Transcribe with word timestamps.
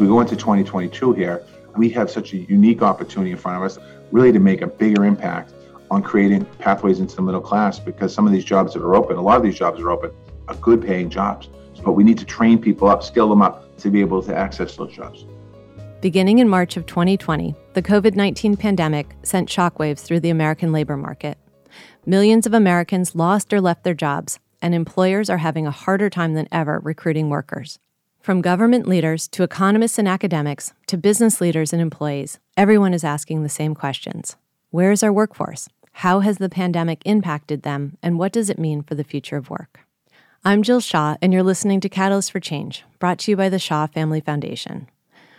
we 0.00 0.06
go 0.06 0.20
into 0.20 0.34
2022 0.34 1.12
here, 1.12 1.44
we 1.76 1.88
have 1.90 2.10
such 2.10 2.32
a 2.32 2.38
unique 2.38 2.82
opportunity 2.82 3.30
in 3.30 3.36
front 3.36 3.58
of 3.58 3.62
us, 3.62 3.78
really 4.10 4.32
to 4.32 4.40
make 4.40 4.62
a 4.62 4.66
bigger 4.66 5.04
impact 5.04 5.52
on 5.90 6.02
creating 6.02 6.44
pathways 6.58 7.00
into 7.00 7.14
the 7.16 7.22
middle 7.22 7.40
class 7.40 7.78
because 7.78 8.12
some 8.14 8.26
of 8.26 8.32
these 8.32 8.44
jobs 8.44 8.72
that 8.74 8.82
are 8.82 8.94
open, 8.94 9.16
a 9.16 9.22
lot 9.22 9.36
of 9.36 9.42
these 9.42 9.56
jobs 9.56 9.80
are 9.80 9.90
open, 9.90 10.10
are 10.48 10.54
good 10.56 10.82
paying 10.82 11.10
jobs. 11.10 11.48
But 11.84 11.92
we 11.92 12.04
need 12.04 12.18
to 12.18 12.24
train 12.24 12.58
people 12.60 12.88
up, 12.88 13.02
skill 13.02 13.28
them 13.28 13.42
up 13.42 13.76
to 13.78 13.90
be 13.90 14.00
able 14.00 14.22
to 14.22 14.34
access 14.34 14.76
those 14.76 14.92
jobs. 14.92 15.24
Beginning 16.00 16.38
in 16.38 16.48
March 16.48 16.76
of 16.76 16.86
2020, 16.86 17.54
the 17.74 17.82
COVID 17.82 18.14
19 18.14 18.56
pandemic 18.56 19.14
sent 19.22 19.48
shockwaves 19.48 20.00
through 20.00 20.20
the 20.20 20.30
American 20.30 20.72
labor 20.72 20.96
market. 20.96 21.38
Millions 22.06 22.46
of 22.46 22.54
Americans 22.54 23.14
lost 23.14 23.52
or 23.52 23.60
left 23.60 23.84
their 23.84 23.94
jobs, 23.94 24.38
and 24.62 24.74
employers 24.74 25.28
are 25.28 25.38
having 25.38 25.66
a 25.66 25.70
harder 25.70 26.08
time 26.08 26.34
than 26.34 26.48
ever 26.50 26.80
recruiting 26.80 27.28
workers. 27.28 27.78
From 28.20 28.42
government 28.42 28.86
leaders 28.86 29.26
to 29.28 29.42
economists 29.42 29.98
and 29.98 30.06
academics 30.06 30.74
to 30.88 30.98
business 30.98 31.40
leaders 31.40 31.72
and 31.72 31.80
employees, 31.80 32.38
everyone 32.54 32.92
is 32.92 33.02
asking 33.02 33.42
the 33.42 33.48
same 33.48 33.74
questions 33.74 34.36
Where 34.68 34.92
is 34.92 35.02
our 35.02 35.12
workforce? 35.12 35.70
How 35.92 36.20
has 36.20 36.36
the 36.36 36.50
pandemic 36.50 37.00
impacted 37.06 37.62
them, 37.62 37.96
and 38.02 38.18
what 38.18 38.32
does 38.32 38.50
it 38.50 38.58
mean 38.58 38.82
for 38.82 38.94
the 38.94 39.04
future 39.04 39.38
of 39.38 39.48
work? 39.48 39.80
I'm 40.44 40.62
Jill 40.62 40.80
Shaw, 40.80 41.16
and 41.22 41.32
you're 41.32 41.42
listening 41.42 41.80
to 41.80 41.88
Catalyst 41.88 42.30
for 42.30 42.40
Change, 42.40 42.84
brought 42.98 43.20
to 43.20 43.30
you 43.30 43.38
by 43.38 43.48
the 43.48 43.58
Shaw 43.58 43.86
Family 43.86 44.20
Foundation. 44.20 44.88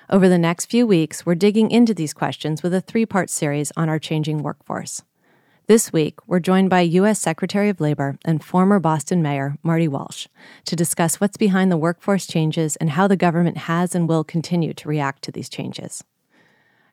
Over 0.09 0.27
the 0.27 0.39
next 0.39 0.65
few 0.65 0.87
weeks, 0.87 1.23
we're 1.23 1.35
digging 1.35 1.69
into 1.69 1.93
these 1.93 2.15
questions 2.15 2.63
with 2.63 2.73
a 2.73 2.81
three 2.81 3.05
part 3.05 3.29
series 3.29 3.71
on 3.77 3.89
our 3.89 3.99
changing 3.99 4.41
workforce. 4.41 5.03
This 5.67 5.93
week, 5.93 6.19
we're 6.27 6.39
joined 6.39 6.69
by 6.69 6.81
U.S. 6.81 7.19
Secretary 7.19 7.69
of 7.69 7.79
Labor 7.79 8.17
and 8.25 8.43
former 8.43 8.79
Boston 8.79 9.21
Mayor 9.21 9.57
Marty 9.63 9.87
Walsh 9.87 10.27
to 10.65 10.75
discuss 10.75 11.21
what's 11.21 11.37
behind 11.37 11.71
the 11.71 11.77
workforce 11.77 12.25
changes 12.25 12.75
and 12.77 12.89
how 12.89 13.07
the 13.07 13.15
government 13.15 13.57
has 13.57 13.93
and 13.93 14.09
will 14.09 14.23
continue 14.23 14.73
to 14.73 14.89
react 14.89 15.21
to 15.23 15.31
these 15.31 15.47
changes. 15.47 16.03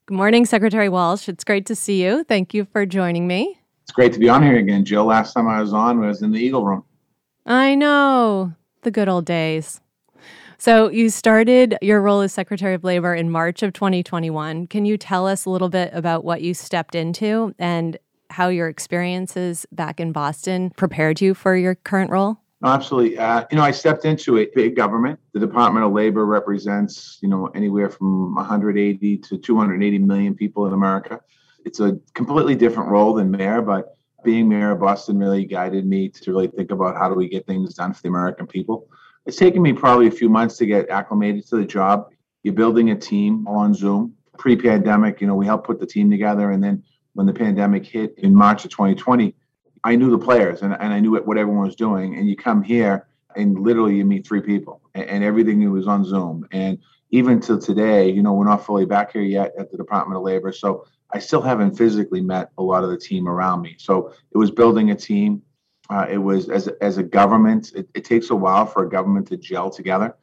Good 0.06 0.16
morning, 0.16 0.44
Secretary 0.44 0.88
Walsh. 0.88 1.28
It's 1.28 1.44
great 1.44 1.66
to 1.66 1.74
see 1.74 2.04
you. 2.04 2.24
Thank 2.24 2.52
you 2.52 2.66
for 2.66 2.84
joining 2.86 3.26
me. 3.26 3.58
It's 3.82 3.90
great 3.90 4.12
to 4.12 4.18
be 4.18 4.28
on 4.28 4.42
here 4.42 4.58
again, 4.58 4.84
Jill. 4.84 5.06
Last 5.06 5.32
time 5.32 5.48
I 5.48 5.60
was 5.60 5.72
on 5.72 5.98
was 6.00 6.20
in 6.22 6.30
the 6.30 6.38
Eagle 6.38 6.64
Room. 6.64 6.84
I 7.46 7.74
know, 7.74 8.52
the 8.82 8.90
good 8.90 9.08
old 9.08 9.24
days. 9.24 9.80
So, 10.58 10.90
you 10.90 11.08
started 11.08 11.76
your 11.80 12.02
role 12.02 12.20
as 12.20 12.32
Secretary 12.32 12.74
of 12.74 12.84
Labor 12.84 13.14
in 13.14 13.30
March 13.30 13.62
of 13.62 13.72
2021. 13.72 14.66
Can 14.66 14.84
you 14.84 14.98
tell 14.98 15.26
us 15.26 15.46
a 15.46 15.50
little 15.50 15.68
bit 15.68 15.90
about 15.94 16.24
what 16.24 16.42
you 16.42 16.52
stepped 16.52 16.94
into 16.94 17.54
and 17.58 17.96
how 18.38 18.46
your 18.46 18.68
experiences 18.68 19.66
back 19.72 19.98
in 19.98 20.12
Boston 20.12 20.70
prepared 20.76 21.20
you 21.20 21.34
for 21.34 21.56
your 21.56 21.74
current 21.74 22.08
role? 22.08 22.36
Absolutely. 22.62 23.18
Uh, 23.18 23.44
you 23.50 23.56
know, 23.56 23.64
I 23.64 23.72
stepped 23.72 24.04
into 24.04 24.38
a 24.38 24.46
big 24.54 24.76
government. 24.76 25.18
The 25.32 25.40
Department 25.40 25.84
of 25.84 25.90
Labor 25.90 26.24
represents, 26.24 27.18
you 27.20 27.28
know, 27.28 27.46
anywhere 27.56 27.90
from 27.90 28.36
180 28.36 29.18
to 29.18 29.38
280 29.38 29.98
million 29.98 30.36
people 30.36 30.66
in 30.68 30.72
America. 30.72 31.20
It's 31.64 31.80
a 31.80 31.98
completely 32.14 32.54
different 32.54 32.90
role 32.90 33.12
than 33.12 33.28
mayor, 33.28 33.60
but 33.60 33.96
being 34.22 34.48
mayor 34.48 34.70
of 34.70 34.78
Boston 34.78 35.18
really 35.18 35.44
guided 35.44 35.84
me 35.84 36.08
to 36.08 36.30
really 36.30 36.46
think 36.46 36.70
about 36.70 36.96
how 36.96 37.08
do 37.08 37.16
we 37.16 37.28
get 37.28 37.44
things 37.44 37.74
done 37.74 37.92
for 37.92 38.02
the 38.02 38.08
American 38.08 38.46
people. 38.46 38.86
It's 39.26 39.36
taken 39.36 39.62
me 39.62 39.72
probably 39.72 40.06
a 40.06 40.12
few 40.12 40.28
months 40.28 40.56
to 40.58 40.66
get 40.66 40.90
acclimated 40.90 41.44
to 41.48 41.56
the 41.56 41.64
job. 41.64 42.10
You're 42.44 42.54
building 42.54 42.92
a 42.92 42.96
team 42.96 43.48
on 43.48 43.74
Zoom. 43.74 44.14
Pre-pandemic, 44.38 45.20
you 45.20 45.26
know, 45.26 45.34
we 45.34 45.46
helped 45.46 45.66
put 45.66 45.80
the 45.80 45.86
team 45.86 46.08
together, 46.08 46.52
and 46.52 46.62
then 46.62 46.84
when 47.18 47.26
the 47.26 47.34
pandemic 47.34 47.84
hit 47.84 48.14
in 48.18 48.32
March 48.32 48.64
of 48.64 48.70
2020, 48.70 49.34
I 49.82 49.96
knew 49.96 50.08
the 50.08 50.24
players 50.24 50.62
and, 50.62 50.72
and 50.72 50.92
I 50.92 51.00
knew 51.00 51.20
what, 51.20 51.36
everyone 51.36 51.66
was 51.66 51.74
doing. 51.74 52.16
And 52.16 52.28
you 52.28 52.36
come 52.36 52.62
here 52.62 53.08
and 53.34 53.58
literally 53.58 53.96
you 53.96 54.04
meet 54.04 54.24
three 54.24 54.40
people 54.40 54.80
and, 54.94 55.04
and 55.06 55.24
everything 55.24 55.68
was 55.72 55.88
on 55.88 56.04
Zoom. 56.04 56.46
And 56.52 56.78
even 57.10 57.40
to 57.40 57.58
today, 57.58 58.08
you 58.08 58.22
know, 58.22 58.34
we're 58.34 58.44
not 58.44 58.64
fully 58.64 58.84
back 58.84 59.12
here 59.12 59.22
yet 59.22 59.52
at 59.58 59.68
the 59.72 59.76
Department 59.76 60.16
of 60.16 60.22
Labor. 60.22 60.52
So 60.52 60.86
I 61.12 61.18
still 61.18 61.42
haven't 61.42 61.76
physically 61.76 62.20
met 62.20 62.52
a 62.56 62.62
lot 62.62 62.84
of 62.84 62.90
the 62.90 62.96
team 62.96 63.26
around 63.26 63.62
me. 63.62 63.74
So 63.78 64.12
it 64.30 64.38
was 64.38 64.52
building 64.52 64.92
a 64.92 64.94
team. 64.94 65.42
Uh, 65.90 66.06
it 66.08 66.18
was 66.18 66.48
as 66.48 66.68
a, 66.68 66.76
as 66.80 66.98
a 66.98 67.02
government, 67.02 67.72
it, 67.74 67.88
it 67.94 68.04
takes 68.04 68.30
a 68.30 68.36
while 68.36 68.64
for 68.64 68.84
a 68.84 68.88
government 68.88 69.26
to 69.28 69.36
gel 69.36 69.70
together. 69.70 70.14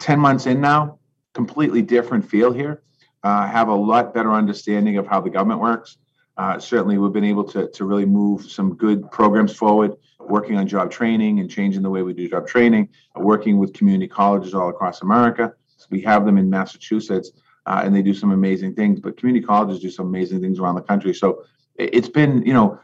10 0.00 0.20
months 0.20 0.44
in 0.44 0.60
now, 0.60 0.98
completely 1.32 1.80
different 1.80 2.28
feel 2.28 2.52
here. 2.52 2.82
Uh, 3.22 3.46
have 3.46 3.68
a 3.68 3.74
lot 3.74 4.12
better 4.12 4.34
understanding 4.34 4.98
of 4.98 5.06
how 5.06 5.18
the 5.18 5.30
government 5.30 5.58
works. 5.58 5.96
Uh, 6.36 6.58
certainly, 6.58 6.98
we've 6.98 7.12
been 7.12 7.24
able 7.24 7.44
to, 7.44 7.68
to 7.68 7.84
really 7.84 8.06
move 8.06 8.50
some 8.50 8.74
good 8.74 9.10
programs 9.10 9.54
forward, 9.54 9.92
working 10.18 10.56
on 10.56 10.66
job 10.66 10.90
training 10.90 11.40
and 11.40 11.50
changing 11.50 11.82
the 11.82 11.90
way 11.90 12.02
we 12.02 12.14
do 12.14 12.28
job 12.28 12.46
training, 12.46 12.88
working 13.16 13.58
with 13.58 13.72
community 13.74 14.08
colleges 14.08 14.54
all 14.54 14.70
across 14.70 15.02
America. 15.02 15.52
So 15.76 15.86
we 15.90 16.00
have 16.02 16.24
them 16.24 16.38
in 16.38 16.48
Massachusetts, 16.48 17.32
uh, 17.66 17.82
and 17.84 17.94
they 17.94 18.02
do 18.02 18.14
some 18.14 18.32
amazing 18.32 18.74
things, 18.74 19.00
but 19.00 19.16
community 19.16 19.44
colleges 19.44 19.80
do 19.80 19.90
some 19.90 20.06
amazing 20.06 20.40
things 20.40 20.58
around 20.58 20.76
the 20.76 20.82
country. 20.82 21.12
So 21.12 21.44
it's 21.76 22.08
been, 22.08 22.42
you 22.46 22.54
know, 22.54 22.80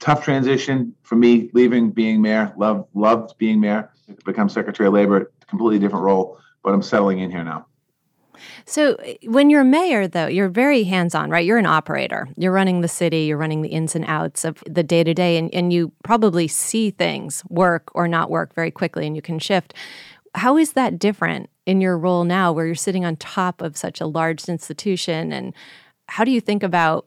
tough 0.00 0.24
transition 0.24 0.94
for 1.02 1.14
me 1.14 1.50
leaving 1.52 1.90
being 1.90 2.20
mayor. 2.20 2.52
Love 2.56 2.88
loved 2.94 3.38
being 3.38 3.60
mayor. 3.60 3.90
Become 4.24 4.48
Secretary 4.48 4.88
of 4.88 4.92
Labor, 4.94 5.32
completely 5.46 5.78
different 5.78 6.04
role, 6.04 6.38
but 6.62 6.74
I'm 6.74 6.82
settling 6.82 7.20
in 7.20 7.30
here 7.30 7.44
now. 7.44 7.66
So, 8.64 8.94
eh, 8.96 9.16
when 9.24 9.50
you're 9.50 9.64
mayor, 9.64 10.08
though, 10.08 10.26
you're 10.26 10.48
very 10.48 10.84
hands 10.84 11.14
on, 11.14 11.30
right? 11.30 11.44
You're 11.44 11.58
an 11.58 11.66
operator. 11.66 12.28
You're 12.36 12.52
running 12.52 12.80
the 12.80 12.88
city, 12.88 13.22
you're 13.22 13.38
running 13.38 13.62
the 13.62 13.68
ins 13.70 13.94
and 13.94 14.04
outs 14.06 14.44
of 14.44 14.62
the 14.66 14.82
day 14.82 15.04
to 15.04 15.14
day, 15.14 15.36
and 15.36 15.72
you 15.72 15.92
probably 16.04 16.48
see 16.48 16.90
things 16.90 17.42
work 17.48 17.90
or 17.94 18.08
not 18.08 18.30
work 18.30 18.54
very 18.54 18.70
quickly 18.70 19.06
and 19.06 19.16
you 19.16 19.22
can 19.22 19.38
shift. 19.38 19.74
How 20.34 20.56
is 20.56 20.72
that 20.72 20.98
different 20.98 21.50
in 21.66 21.80
your 21.80 21.98
role 21.98 22.24
now 22.24 22.52
where 22.52 22.66
you're 22.66 22.74
sitting 22.74 23.04
on 23.04 23.16
top 23.16 23.60
of 23.60 23.76
such 23.76 24.00
a 24.00 24.06
large 24.06 24.44
institution? 24.44 25.32
And 25.32 25.54
how 26.08 26.24
do 26.24 26.30
you 26.30 26.40
think 26.40 26.62
about 26.62 27.06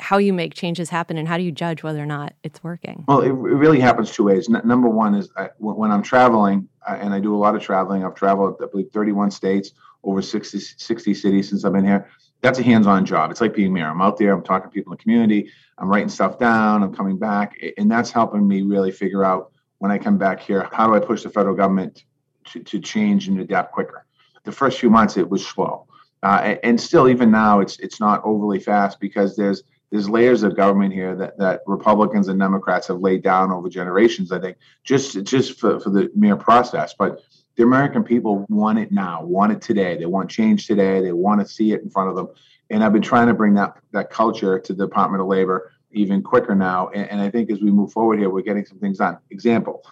how 0.00 0.18
you 0.18 0.32
make 0.32 0.54
changes 0.54 0.90
happen 0.90 1.18
and 1.18 1.26
how 1.26 1.36
do 1.36 1.42
you 1.42 1.50
judge 1.50 1.82
whether 1.82 2.00
or 2.00 2.06
not 2.06 2.34
it's 2.44 2.62
working? 2.62 3.04
Well, 3.08 3.20
it, 3.20 3.28
it 3.28 3.32
really 3.32 3.80
happens 3.80 4.12
two 4.12 4.24
ways. 4.24 4.48
N- 4.48 4.62
number 4.64 4.88
one 4.88 5.14
is 5.14 5.28
I, 5.36 5.48
when 5.58 5.90
I'm 5.90 6.02
traveling, 6.02 6.68
and 6.86 7.12
I 7.12 7.20
do 7.20 7.34
a 7.34 7.38
lot 7.38 7.56
of 7.56 7.62
traveling, 7.62 8.04
I've 8.04 8.14
traveled, 8.14 8.56
I 8.62 8.66
believe, 8.66 8.90
31 8.92 9.30
states 9.30 9.72
over 10.08 10.22
60, 10.22 10.58
60 10.58 11.14
cities 11.14 11.48
since 11.48 11.64
I've 11.64 11.72
been 11.72 11.84
here. 11.84 12.08
That's 12.40 12.58
a 12.58 12.62
hands-on 12.62 13.04
job. 13.04 13.30
It's 13.30 13.40
like 13.40 13.54
being 13.54 13.72
mayor. 13.72 13.88
I'm 13.88 14.00
out 14.00 14.16
there, 14.16 14.32
I'm 14.32 14.42
talking 14.42 14.70
to 14.70 14.74
people 14.74 14.92
in 14.92 14.96
the 14.96 15.02
community, 15.02 15.50
I'm 15.76 15.88
writing 15.88 16.08
stuff 16.08 16.38
down, 16.38 16.82
I'm 16.82 16.94
coming 16.94 17.18
back, 17.18 17.60
and 17.76 17.90
that's 17.90 18.10
helping 18.10 18.46
me 18.46 18.62
really 18.62 18.90
figure 18.90 19.24
out 19.24 19.52
when 19.78 19.90
I 19.90 19.98
come 19.98 20.18
back 20.18 20.40
here, 20.40 20.68
how 20.72 20.86
do 20.86 20.94
I 20.94 21.00
push 21.00 21.22
the 21.22 21.30
federal 21.30 21.54
government 21.54 22.04
to, 22.52 22.60
to 22.60 22.80
change 22.80 23.28
and 23.28 23.40
adapt 23.40 23.72
quicker? 23.72 24.06
The 24.44 24.52
first 24.52 24.78
few 24.78 24.90
months 24.90 25.16
it 25.16 25.28
was 25.28 25.46
slow, 25.46 25.86
uh, 26.22 26.56
and 26.62 26.80
still 26.80 27.08
even 27.08 27.30
now 27.30 27.60
it's 27.60 27.78
it's 27.80 28.00
not 28.00 28.22
overly 28.24 28.60
fast 28.60 28.98
because 28.98 29.36
there's 29.36 29.62
there's 29.90 30.08
layers 30.08 30.42
of 30.42 30.56
government 30.56 30.92
here 30.92 31.14
that, 31.16 31.38
that 31.38 31.62
Republicans 31.66 32.28
and 32.28 32.38
Democrats 32.38 32.86
have 32.88 33.00
laid 33.00 33.22
down 33.22 33.50
over 33.50 33.68
generations. 33.68 34.32
I 34.32 34.40
think 34.40 34.56
just 34.84 35.22
just 35.24 35.58
for, 35.58 35.80
for 35.80 35.90
the 35.90 36.10
mere 36.14 36.36
process, 36.36 36.94
but 36.98 37.20
the 37.58 37.64
American 37.64 38.04
people 38.04 38.46
want 38.48 38.78
it 38.78 38.92
now, 38.92 39.24
want 39.24 39.50
it 39.50 39.60
today. 39.60 39.96
They 39.96 40.06
want 40.06 40.30
change 40.30 40.68
today. 40.68 41.02
They 41.02 41.12
want 41.12 41.40
to 41.40 41.46
see 41.46 41.72
it 41.72 41.82
in 41.82 41.90
front 41.90 42.08
of 42.08 42.14
them. 42.14 42.28
And 42.70 42.84
I've 42.84 42.92
been 42.92 43.02
trying 43.02 43.26
to 43.26 43.34
bring 43.34 43.52
that 43.54 43.76
that 43.90 44.10
culture 44.10 44.60
to 44.60 44.72
the 44.72 44.86
Department 44.86 45.20
of 45.20 45.26
Labor 45.26 45.72
even 45.90 46.22
quicker 46.22 46.54
now. 46.54 46.88
And, 46.94 47.10
and 47.10 47.20
I 47.20 47.30
think 47.30 47.50
as 47.50 47.60
we 47.60 47.72
move 47.72 47.90
forward 47.90 48.20
here, 48.20 48.30
we're 48.30 48.42
getting 48.42 48.64
some 48.64 48.78
things 48.78 48.98
done. 48.98 49.18
Example, 49.30 49.82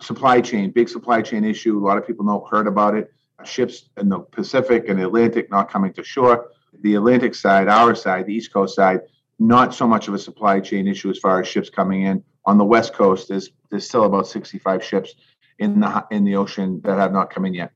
supply 0.00 0.40
chain, 0.40 0.72
big 0.72 0.88
supply 0.88 1.22
chain 1.22 1.44
issue. 1.44 1.78
A 1.78 1.86
lot 1.86 1.98
of 1.98 2.06
people 2.06 2.24
know 2.24 2.44
heard 2.50 2.66
about 2.66 2.96
it. 2.96 3.12
Ships 3.44 3.90
in 3.96 4.08
the 4.08 4.18
Pacific 4.18 4.88
and 4.88 4.98
the 4.98 5.04
Atlantic 5.04 5.50
not 5.50 5.70
coming 5.70 5.92
to 5.92 6.02
shore. 6.02 6.50
The 6.80 6.96
Atlantic 6.96 7.36
side, 7.36 7.68
our 7.68 7.94
side, 7.94 8.26
the 8.26 8.34
East 8.34 8.52
Coast 8.52 8.74
side, 8.74 9.02
not 9.38 9.72
so 9.72 9.86
much 9.86 10.08
of 10.08 10.14
a 10.14 10.18
supply 10.18 10.58
chain 10.58 10.88
issue 10.88 11.10
as 11.10 11.18
far 11.18 11.40
as 11.40 11.46
ships 11.46 11.70
coming 11.70 12.02
in. 12.02 12.24
On 12.46 12.58
the 12.58 12.64
West 12.64 12.92
Coast, 12.92 13.28
there's 13.28 13.50
there's 13.70 13.86
still 13.86 14.04
about 14.04 14.26
65 14.26 14.82
ships 14.82 15.14
in 15.58 15.80
the 15.80 16.06
in 16.10 16.24
the 16.24 16.36
ocean 16.36 16.80
that 16.84 16.98
have 16.98 17.12
not 17.12 17.30
come 17.30 17.44
in 17.44 17.54
yet. 17.54 17.72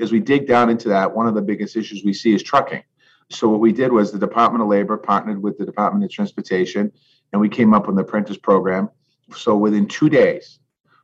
As 0.00 0.12
we 0.12 0.20
dig 0.20 0.46
down 0.46 0.70
into 0.70 0.88
that, 0.88 1.14
one 1.14 1.26
of 1.26 1.34
the 1.34 1.42
biggest 1.42 1.76
issues 1.76 2.04
we 2.04 2.12
see 2.12 2.34
is 2.34 2.42
trucking. 2.42 2.82
So 3.30 3.48
what 3.48 3.60
we 3.60 3.72
did 3.72 3.92
was 3.92 4.10
the 4.10 4.18
Department 4.18 4.62
of 4.62 4.68
Labor 4.68 4.96
partnered 4.96 5.42
with 5.42 5.58
the 5.58 5.66
Department 5.66 6.04
of 6.04 6.10
Transportation, 6.10 6.92
and 7.32 7.40
we 7.40 7.48
came 7.48 7.74
up 7.74 7.86
with 7.86 7.96
an 7.96 8.04
apprentice 8.04 8.38
program. 8.38 8.90
So 9.36 9.56
within 9.56 9.86
two 9.86 10.08
days, 10.08 10.58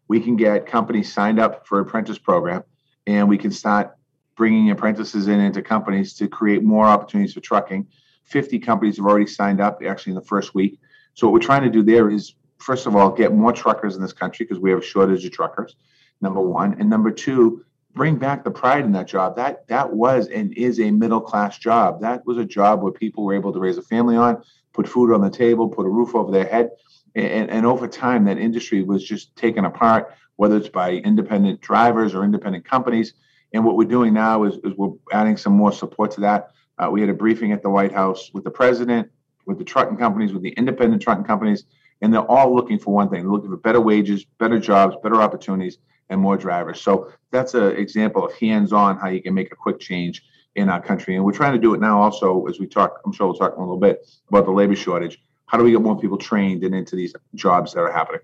we 0.09 0.21
can 0.21 0.37
get 0.37 0.67
companies 0.67 1.13
signed 1.13 1.39
up 1.39 1.67
for 1.67 1.81
apprentice 1.81 2.19
program, 2.19 2.65
and 3.07 3.29
we 3.29 3.39
can 3.39 3.51
start 3.51 3.97
bringing 4.37 4.71
apprentices 4.71 5.29
in 5.29 5.41
into 5.41 5.63
companies 5.63 6.15
to 6.15 6.29
create 6.29 6.63
more 6.63 6.87
opportunities 6.87 7.35
for 7.35 7.41
trucking. 7.41 7.87
50 8.25 8.59
companies 8.59 8.97
have 8.97 9.07
already 9.07 9.27
signed 9.27 9.61
up 9.61 9.83
actually 9.87 10.11
in 10.11 10.17
the 10.17 10.25
first 10.25 10.55
week. 10.55 10.81
So 11.13 11.27
what 11.27 11.35
we're 11.35 11.47
trying 11.47 11.63
to 11.63 11.71
do 11.71 11.83
there 11.83 12.11
is, 12.11 12.35
first 12.59 12.87
of 12.87 12.97
all, 12.97 13.11
get 13.11 13.33
more 13.35 13.53
truckers 13.53 13.97
in 13.97 14.03
this 14.03 14.13
country 14.13 14.45
because 14.45 14.59
we 14.59 14.71
have 14.71 14.81
a 14.81 14.85
shortage 14.85 15.25
of 15.25 15.33
truckers 15.33 15.77
number 16.21 16.41
one, 16.41 16.77
and 16.79 16.89
number 16.89 17.11
two, 17.11 17.65
bring 17.95 18.17
back 18.17 18.45
the 18.45 18.51
pride 18.51 18.85
in 18.85 18.93
that 18.93 19.07
job. 19.07 19.37
That 19.37 19.67
that 19.69 19.93
was 19.93 20.29
and 20.29 20.53
is 20.57 20.81
a 20.81 20.91
middle 20.91 21.21
class 21.21 21.59
job. 21.59 22.01
That 22.01 22.27
was 22.27 22.39
a 22.39 22.45
job 22.45 22.83
where 22.83 22.93
people 22.93 23.25
were 23.25 23.35
able 23.35 23.53
to 23.53 23.61
raise 23.61 23.79
a 23.79 23.83
family 23.83 24.17
on, 24.17 24.43
put 24.73 24.89
food 24.89 25.13
on 25.13 25.21
the 25.21 25.31
table, 25.31 25.69
put 25.69 25.87
a 25.87 25.91
roof 25.91 26.15
over 26.15 26.33
their 26.33 26.47
head, 26.47 26.71
and, 27.15 27.51
and 27.51 27.67
over 27.67 27.87
time 27.87 28.25
that 28.25 28.39
industry 28.39 28.83
was 28.83 29.05
just 29.05 29.35
taken 29.37 29.65
apart, 29.65 30.15
whether 30.37 30.57
it's 30.57 30.69
by 30.69 30.93
independent 30.93 31.61
drivers 31.61 32.15
or 32.15 32.25
independent 32.25 32.65
companies. 32.65 33.15
And 33.53 33.65
what 33.65 33.77
we're 33.77 33.89
doing 33.89 34.13
now 34.13 34.43
is, 34.45 34.57
is 34.65 34.73
we're 34.77 34.95
adding 35.13 35.37
some 35.37 35.53
more 35.53 35.73
support 35.73 36.11
to 36.13 36.21
that. 36.23 36.51
Uh, 36.77 36.89
we 36.91 37.01
had 37.01 37.11
a 37.11 37.15
briefing 37.15 37.53
at 37.53 37.63
the 37.63 37.71
White 37.71 37.93
House 37.93 38.31
with 38.35 38.43
the 38.43 38.51
president, 38.51 39.09
with 39.47 39.59
the 39.59 39.65
trucking 39.65 39.97
companies, 39.97 40.33
with 40.33 40.43
the 40.43 40.51
independent 40.51 41.01
trucking 41.03 41.25
companies, 41.25 41.65
and 42.01 42.13
they're 42.13 42.29
all 42.29 42.53
looking 42.53 42.81
for 42.81 42.93
one 42.93 43.09
thing: 43.09 43.23
they're 43.23 43.31
looking 43.31 43.51
for 43.51 43.57
better 43.57 43.81
wages, 43.81 44.25
better 44.39 44.59
jobs, 44.59 44.97
better 45.05 45.23
opportunities, 45.23 45.79
and 46.11 46.21
more 46.21 46.37
drivers. 46.37 46.81
So 46.81 47.13
that's 47.31 47.55
an 47.55 47.77
example 47.77 48.25
of 48.25 48.33
hands-on 48.35 48.99
how 48.99 49.09
you 49.09 49.23
can 49.23 49.35
make 49.35 49.53
a 49.53 49.57
quick 49.57 49.81
change 49.81 50.23
in 50.55 50.69
our 50.69 50.81
country. 50.81 51.17
And 51.17 51.25
we're 51.25 51.33
trying 51.33 51.55
to 51.55 51.59
do 51.59 51.75
it 51.75 51.81
now 51.81 52.01
also 52.01 52.47
as 52.47 52.61
we 52.61 52.67
talk, 52.67 53.01
I'm 53.05 53.13
sure 53.13 53.27
we'll 53.27 53.37
talk 53.37 53.57
a 53.57 53.61
little 53.61 53.79
bit 53.79 54.07
about 54.29 54.45
the 54.45 54.53
labor 54.53 54.77
shortage. 54.77 55.21
How 55.47 55.59
do 55.59 55.65
we 55.65 55.73
get 55.73 55.81
more 55.81 55.99
people 55.99 56.19
trained 56.19 56.63
and 56.65 56.75
into 56.75 56.97
these 56.97 57.15
jobs 57.35 57.73
that 57.75 57.81
are 57.81 57.93
happening? 57.93 58.21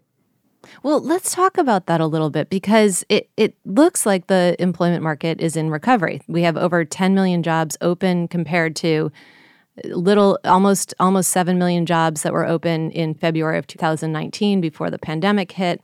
Well, 0.83 1.01
let's 1.01 1.35
talk 1.35 1.57
about 1.59 1.87
that 1.87 2.01
a 2.01 2.07
little 2.07 2.31
bit 2.31 2.51
because 2.51 3.05
it, 3.09 3.31
it 3.37 3.57
looks 3.65 4.05
like 4.05 4.27
the 4.27 4.57
employment 4.59 5.03
market 5.03 5.41
is 5.41 5.57
in 5.57 5.71
recovery. 5.71 6.21
We 6.29 6.43
have 6.43 6.57
over 6.57 6.85
10 6.85 7.15
million 7.15 7.43
jobs 7.43 7.79
open 7.81 8.29
compared 8.29 8.77
to 8.77 9.11
little 9.85 10.39
almost 10.45 10.93
almost 11.01 11.31
7 11.31 11.59
million 11.59 11.87
jobs 11.87 12.23
that 12.23 12.33
were 12.33 12.47
open 12.47 12.91
in 12.91 13.15
February 13.15 13.59
of 13.59 13.67
2019 13.67 14.61
before 14.61 14.91
the 14.91 14.99
pandemic 14.99 15.53
hit. 15.53 15.83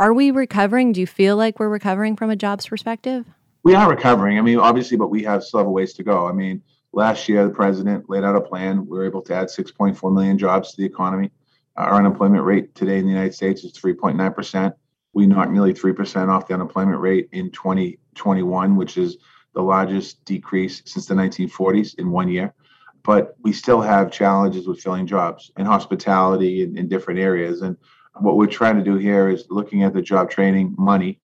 Are 0.00 0.14
we 0.14 0.30
recovering? 0.30 0.92
Do 0.92 1.00
you 1.00 1.06
feel 1.06 1.36
like 1.36 1.60
we're 1.60 1.68
recovering 1.68 2.16
from 2.16 2.30
a 2.30 2.36
jobs 2.36 2.66
perspective? 2.66 3.26
We 3.64 3.74
are 3.74 3.86
recovering. 3.86 4.38
I 4.38 4.40
mean, 4.40 4.58
obviously, 4.58 4.96
but 4.96 5.08
we 5.08 5.22
have 5.24 5.44
a 5.52 5.62
ways 5.64 5.92
to 5.92 6.02
go. 6.02 6.26
I 6.26 6.32
mean, 6.32 6.62
last 6.94 7.28
year 7.28 7.46
the 7.46 7.52
president 7.52 8.08
laid 8.08 8.24
out 8.24 8.34
a 8.34 8.40
plan. 8.40 8.86
We 8.86 8.96
were 8.96 9.04
able 9.04 9.20
to 9.20 9.34
add 9.34 9.48
6.4 9.48 10.14
million 10.14 10.38
jobs 10.38 10.70
to 10.70 10.80
the 10.80 10.86
economy. 10.86 11.30
Our 11.76 11.96
unemployment 11.96 12.44
rate 12.44 12.74
today 12.74 12.96
in 12.96 13.04
the 13.04 13.10
United 13.10 13.34
States 13.34 13.62
is 13.62 13.74
3.9 13.74 14.34
percent. 14.34 14.74
We 15.12 15.26
knocked 15.26 15.52
nearly 15.52 15.74
three 15.74 15.92
percent 15.92 16.30
off 16.30 16.48
the 16.48 16.54
unemployment 16.54 16.98
rate 16.98 17.28
in 17.32 17.50
2021, 17.50 18.76
which 18.76 18.96
is 18.96 19.18
the 19.54 19.60
largest 19.60 20.24
decrease 20.24 20.80
since 20.86 21.04
the 21.04 21.14
1940s 21.14 21.98
in 21.98 22.10
one 22.10 22.30
year. 22.30 22.54
But 23.02 23.36
we 23.42 23.52
still 23.52 23.82
have 23.82 24.10
challenges 24.10 24.66
with 24.66 24.80
filling 24.80 25.06
jobs 25.06 25.50
in 25.58 25.66
hospitality 25.66 26.62
and 26.62 26.78
in 26.78 26.88
different 26.88 27.20
areas. 27.20 27.60
And 27.60 27.76
what 28.20 28.36
we're 28.36 28.46
trying 28.46 28.76
to 28.76 28.84
do 28.84 28.96
here 28.96 29.28
is 29.28 29.46
looking 29.50 29.82
at 29.82 29.94
the 29.94 30.02
job 30.02 30.30
training 30.30 30.74
money 30.78 31.20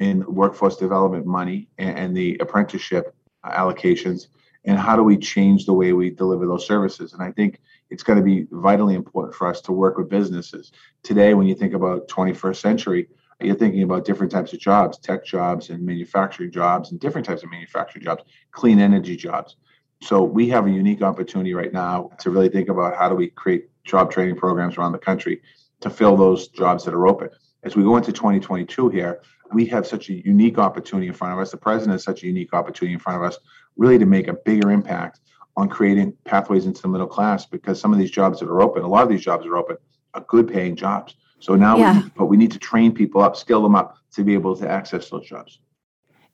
in 0.00 0.24
workforce 0.26 0.76
development 0.76 1.26
money 1.26 1.68
and, 1.78 1.98
and 1.98 2.16
the 2.16 2.36
apprenticeship 2.40 3.14
allocations 3.44 4.28
and 4.64 4.78
how 4.78 4.96
do 4.96 5.02
we 5.02 5.16
change 5.16 5.66
the 5.66 5.72
way 5.72 5.92
we 5.92 6.10
deliver 6.10 6.46
those 6.46 6.66
services. 6.66 7.12
And 7.12 7.22
i 7.22 7.30
think 7.32 7.60
it's 7.90 8.02
going 8.02 8.18
to 8.18 8.24
be 8.24 8.46
vitally 8.50 8.94
important 8.94 9.34
for 9.34 9.46
us 9.46 9.60
to 9.62 9.72
work 9.72 9.98
with 9.98 10.08
businesses. 10.08 10.72
Today 11.02 11.34
when 11.34 11.46
you 11.46 11.54
think 11.54 11.74
about 11.74 12.08
21st 12.08 12.56
century 12.56 13.08
you're 13.40 13.56
thinking 13.56 13.82
about 13.82 14.04
different 14.04 14.32
types 14.32 14.52
of 14.52 14.60
jobs 14.60 14.98
tech 14.98 15.24
jobs 15.24 15.70
and 15.70 15.84
manufacturing 15.84 16.50
jobs 16.50 16.92
and 16.92 17.00
different 17.00 17.26
types 17.26 17.42
of 17.42 17.50
manufacturing 17.50 18.04
jobs 18.04 18.22
clean 18.52 18.80
energy 18.80 19.16
jobs. 19.16 19.56
So 20.02 20.22
we 20.22 20.48
have 20.48 20.66
a 20.66 20.70
unique 20.70 21.02
opportunity 21.02 21.54
right 21.54 21.72
now 21.72 22.10
to 22.20 22.30
really 22.30 22.48
think 22.48 22.68
about 22.68 22.96
how 22.96 23.08
do 23.08 23.14
we 23.14 23.28
create 23.28 23.68
job 23.84 24.10
training 24.10 24.36
programs 24.36 24.76
around 24.76 24.92
the 24.92 24.98
country 24.98 25.40
to 25.84 25.90
fill 25.90 26.16
those 26.16 26.48
jobs 26.48 26.84
that 26.84 26.92
are 26.92 27.06
open 27.06 27.30
as 27.62 27.76
we 27.76 27.82
go 27.82 27.96
into 27.96 28.12
2022 28.12 28.88
here 28.88 29.20
we 29.52 29.66
have 29.66 29.86
such 29.86 30.08
a 30.10 30.14
unique 30.26 30.58
opportunity 30.58 31.08
in 31.08 31.14
front 31.14 31.32
of 31.32 31.38
us. 31.38 31.50
The 31.50 31.56
president 31.56 31.92
has 31.92 32.02
such 32.02 32.22
a 32.22 32.26
unique 32.26 32.52
opportunity 32.52 32.94
in 32.94 32.98
front 32.98 33.22
of 33.22 33.26
us, 33.26 33.38
really 33.76 33.98
to 33.98 34.06
make 34.06 34.28
a 34.28 34.34
bigger 34.34 34.70
impact 34.70 35.20
on 35.56 35.68
creating 35.68 36.14
pathways 36.24 36.66
into 36.66 36.82
the 36.82 36.88
middle 36.88 37.06
class 37.06 37.46
because 37.46 37.80
some 37.80 37.92
of 37.92 37.98
these 37.98 38.10
jobs 38.10 38.40
that 38.40 38.48
are 38.48 38.60
open, 38.60 38.82
a 38.82 38.88
lot 38.88 39.04
of 39.04 39.08
these 39.08 39.22
jobs 39.22 39.46
are 39.46 39.56
open, 39.56 39.76
are 40.14 40.24
good 40.28 40.48
paying 40.48 40.74
jobs. 40.74 41.14
So 41.38 41.54
now, 41.54 41.76
yeah. 41.76 42.02
we, 42.02 42.10
but 42.16 42.26
we 42.26 42.36
need 42.36 42.50
to 42.52 42.58
train 42.58 42.92
people 42.92 43.22
up, 43.22 43.36
skill 43.36 43.62
them 43.62 43.76
up 43.76 43.96
to 44.12 44.24
be 44.24 44.34
able 44.34 44.56
to 44.56 44.68
access 44.68 45.10
those 45.10 45.26
jobs. 45.26 45.60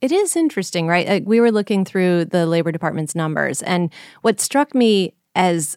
It 0.01 0.13
is 0.13 0.37
interesting, 0.37 0.87
right? 0.87 1.07
Like 1.07 1.25
we 1.27 1.41
were 1.41 1.53
looking 1.53 1.85
through 1.85 2.27
the 2.27 2.47
Labor 2.47 2.73
Department's 2.73 3.15
numbers, 3.15 3.61
and 3.63 3.93
what 4.23 4.41
struck 4.41 4.75
me 4.75 5.15
as 5.35 5.77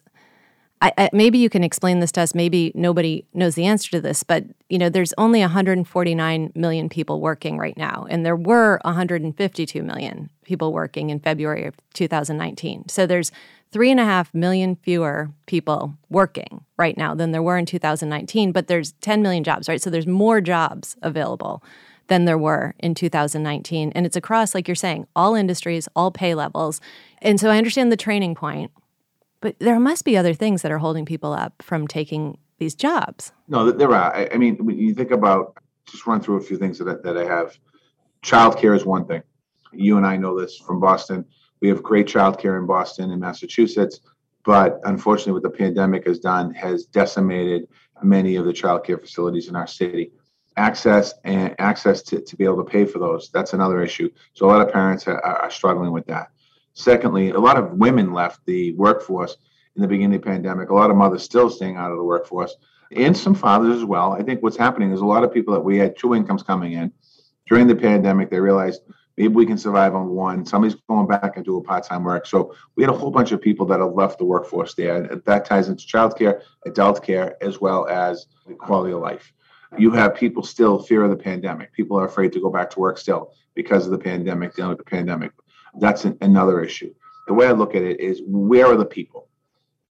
I, 0.84 0.92
I, 0.98 1.10
maybe 1.14 1.38
you 1.38 1.48
can 1.48 1.64
explain 1.64 2.00
this 2.00 2.12
to 2.12 2.20
us. 2.20 2.34
Maybe 2.34 2.70
nobody 2.74 3.24
knows 3.32 3.54
the 3.54 3.64
answer 3.64 3.90
to 3.92 4.02
this, 4.02 4.22
but 4.22 4.44
you 4.68 4.76
know, 4.78 4.90
there's 4.90 5.14
only 5.16 5.40
149 5.40 6.52
million 6.54 6.88
people 6.90 7.22
working 7.22 7.56
right 7.56 7.76
now, 7.78 8.06
and 8.10 8.24
there 8.24 8.36
were 8.36 8.80
152 8.84 9.82
million 9.82 10.28
people 10.44 10.74
working 10.74 11.08
in 11.08 11.20
February 11.20 11.64
of 11.64 11.74
2019. 11.94 12.90
So 12.90 13.06
there's 13.06 13.32
three 13.72 13.90
and 13.90 13.98
a 13.98 14.04
half 14.04 14.34
million 14.34 14.76
fewer 14.76 15.30
people 15.46 15.94
working 16.10 16.62
right 16.76 16.98
now 16.98 17.14
than 17.14 17.32
there 17.32 17.42
were 17.42 17.56
in 17.56 17.64
2019. 17.64 18.52
But 18.52 18.66
there's 18.66 18.92
10 19.00 19.22
million 19.22 19.42
jobs, 19.42 19.70
right? 19.70 19.80
So 19.80 19.88
there's 19.88 20.06
more 20.06 20.42
jobs 20.42 20.96
available 21.00 21.62
than 22.08 22.26
there 22.26 22.36
were 22.36 22.74
in 22.78 22.94
2019, 22.94 23.90
and 23.94 24.04
it's 24.04 24.16
across, 24.16 24.54
like 24.54 24.68
you're 24.68 24.74
saying, 24.74 25.06
all 25.16 25.34
industries, 25.34 25.88
all 25.96 26.10
pay 26.10 26.34
levels. 26.34 26.82
And 27.22 27.40
so 27.40 27.48
I 27.48 27.56
understand 27.56 27.90
the 27.90 27.96
training 27.96 28.34
point 28.34 28.70
but 29.44 29.58
there 29.58 29.78
must 29.78 30.06
be 30.06 30.16
other 30.16 30.32
things 30.32 30.62
that 30.62 30.72
are 30.72 30.78
holding 30.78 31.04
people 31.04 31.34
up 31.34 31.62
from 31.62 31.86
taking 31.86 32.38
these 32.56 32.74
jobs. 32.74 33.30
No, 33.46 33.70
there 33.70 33.92
are. 33.92 34.32
I, 34.32 34.38
mean, 34.38 34.56
when 34.64 34.78
you 34.78 34.94
think 34.94 35.10
about, 35.10 35.58
just 35.84 36.06
run 36.06 36.22
through 36.22 36.36
a 36.36 36.40
few 36.40 36.56
things 36.56 36.78
that 36.78 36.88
I, 36.88 36.94
that 37.02 37.18
I 37.18 37.26
have. 37.26 37.58
Childcare 38.22 38.74
is 38.74 38.86
one 38.86 39.04
thing. 39.04 39.22
You 39.70 39.98
and 39.98 40.06
I 40.06 40.16
know 40.16 40.40
this 40.40 40.56
from 40.56 40.80
Boston. 40.80 41.26
We 41.60 41.68
have 41.68 41.82
great 41.82 42.06
childcare 42.06 42.58
in 42.58 42.66
Boston 42.66 43.10
and 43.10 43.20
Massachusetts, 43.20 44.00
but 44.46 44.80
unfortunately, 44.84 45.34
what 45.34 45.42
the 45.42 45.50
pandemic 45.50 46.06
has 46.06 46.20
done 46.20 46.54
has 46.54 46.86
decimated 46.86 47.68
many 48.02 48.36
of 48.36 48.46
the 48.46 48.52
childcare 48.52 48.98
facilities 48.98 49.48
in 49.48 49.56
our 49.56 49.66
city. 49.66 50.10
Access 50.56 51.12
and 51.24 51.54
access 51.58 52.00
to, 52.04 52.22
to 52.22 52.36
be 52.36 52.44
able 52.44 52.64
to 52.64 52.70
pay 52.70 52.86
for 52.86 52.98
those, 52.98 53.28
that's 53.30 53.52
another 53.52 53.82
issue. 53.82 54.08
So 54.32 54.46
a 54.46 54.48
lot 54.48 54.66
of 54.66 54.72
parents 54.72 55.06
are, 55.06 55.20
are 55.20 55.50
struggling 55.50 55.92
with 55.92 56.06
that. 56.06 56.30
Secondly, 56.74 57.30
a 57.30 57.38
lot 57.38 57.56
of 57.56 57.72
women 57.72 58.12
left 58.12 58.40
the 58.46 58.72
workforce 58.72 59.36
in 59.76 59.82
the 59.82 59.88
beginning 59.88 60.16
of 60.16 60.22
the 60.22 60.26
pandemic. 60.26 60.70
A 60.70 60.74
lot 60.74 60.90
of 60.90 60.96
mothers 60.96 61.22
still 61.22 61.48
staying 61.48 61.76
out 61.76 61.90
of 61.90 61.98
the 61.98 62.04
workforce, 62.04 62.54
and 62.92 63.16
some 63.16 63.34
fathers 63.34 63.76
as 63.76 63.84
well. 63.84 64.12
I 64.12 64.22
think 64.22 64.42
what's 64.42 64.56
happening 64.56 64.92
is 64.92 65.00
a 65.00 65.06
lot 65.06 65.24
of 65.24 65.32
people 65.32 65.54
that 65.54 65.60
we 65.60 65.78
had 65.78 65.96
two 65.96 66.14
incomes 66.14 66.42
coming 66.42 66.72
in 66.74 66.92
during 67.48 67.66
the 67.66 67.74
pandemic. 67.74 68.30
They 68.30 68.40
realized 68.40 68.82
maybe 69.16 69.34
we 69.34 69.46
can 69.46 69.58
survive 69.58 69.94
on 69.94 70.10
one. 70.10 70.44
Somebody's 70.44 70.76
going 70.88 71.06
back 71.06 71.36
and 71.36 71.44
do 71.44 71.56
a 71.56 71.62
part-time 71.62 72.04
work. 72.04 72.26
So 72.26 72.54
we 72.76 72.82
had 72.82 72.90
a 72.90 72.96
whole 72.96 73.10
bunch 73.10 73.32
of 73.32 73.40
people 73.40 73.66
that 73.66 73.80
have 73.80 73.92
left 73.92 74.18
the 74.18 74.24
workforce 74.24 74.74
there. 74.74 74.96
And 74.96 75.22
that 75.24 75.44
ties 75.44 75.68
into 75.68 75.86
childcare, 75.86 76.42
adult 76.66 77.04
care, 77.04 77.36
as 77.40 77.60
well 77.60 77.86
as 77.88 78.26
quality 78.58 78.92
of 78.92 79.00
life. 79.00 79.32
You 79.76 79.90
have 79.92 80.14
people 80.14 80.42
still 80.42 80.78
fear 80.78 81.04
of 81.04 81.10
the 81.10 81.16
pandemic. 81.16 81.72
People 81.72 81.98
are 81.98 82.06
afraid 82.06 82.32
to 82.32 82.40
go 82.40 82.50
back 82.50 82.70
to 82.70 82.80
work 82.80 82.98
still 82.98 83.32
because 83.54 83.86
of 83.86 83.92
the 83.92 83.98
pandemic, 83.98 84.54
dealing 84.54 84.70
with 84.70 84.78
the 84.78 84.84
pandemic. 84.84 85.32
That's 85.78 86.04
an, 86.04 86.16
another 86.20 86.62
issue. 86.62 86.94
The 87.26 87.34
way 87.34 87.46
I 87.46 87.52
look 87.52 87.74
at 87.74 87.82
it 87.82 88.00
is 88.00 88.22
where 88.26 88.66
are 88.66 88.76
the 88.76 88.84
people? 88.84 89.28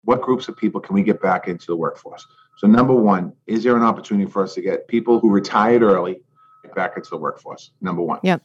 What 0.03 0.21
groups 0.21 0.47
of 0.47 0.57
people 0.57 0.81
can 0.81 0.95
we 0.95 1.03
get 1.03 1.21
back 1.21 1.47
into 1.47 1.67
the 1.67 1.75
workforce? 1.75 2.25
So, 2.57 2.67
number 2.67 2.93
one, 2.93 3.33
is 3.47 3.63
there 3.63 3.75
an 3.75 3.83
opportunity 3.83 4.29
for 4.29 4.43
us 4.43 4.53
to 4.55 4.61
get 4.61 4.87
people 4.87 5.19
who 5.19 5.29
retired 5.29 5.81
early 5.81 6.21
back 6.75 6.93
into 6.97 7.09
the 7.09 7.17
workforce? 7.17 7.71
Number 7.81 8.01
one. 8.01 8.19
Yep. 8.23 8.41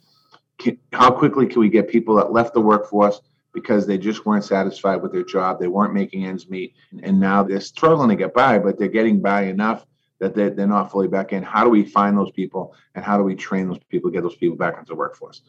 Can, 0.58 0.78
how 0.92 1.10
quickly 1.10 1.46
can 1.46 1.60
we 1.60 1.68
get 1.68 1.88
people 1.88 2.14
that 2.16 2.32
left 2.32 2.54
the 2.54 2.60
workforce 2.60 3.20
because 3.52 3.86
they 3.86 3.98
just 3.98 4.26
weren't 4.26 4.44
satisfied 4.44 5.02
with 5.02 5.12
their 5.12 5.24
job? 5.24 5.58
They 5.58 5.68
weren't 5.68 5.94
making 5.94 6.26
ends 6.26 6.48
meet. 6.48 6.74
And 7.02 7.18
now 7.18 7.42
they're 7.42 7.60
struggling 7.60 8.10
to 8.10 8.16
get 8.16 8.34
by, 8.34 8.58
but 8.58 8.78
they're 8.78 8.88
getting 8.88 9.20
by 9.20 9.42
enough 9.42 9.86
that 10.20 10.34
they're, 10.34 10.50
they're 10.50 10.66
not 10.66 10.90
fully 10.90 11.08
back 11.08 11.32
in. 11.32 11.42
How 11.42 11.64
do 11.64 11.70
we 11.70 11.84
find 11.84 12.16
those 12.16 12.30
people 12.30 12.74
and 12.94 13.04
how 13.04 13.16
do 13.16 13.24
we 13.24 13.34
train 13.34 13.68
those 13.68 13.82
people, 13.88 14.10
get 14.10 14.22
those 14.22 14.36
people 14.36 14.56
back 14.56 14.78
into 14.78 14.90
the 14.90 14.94
workforce? 14.94 15.42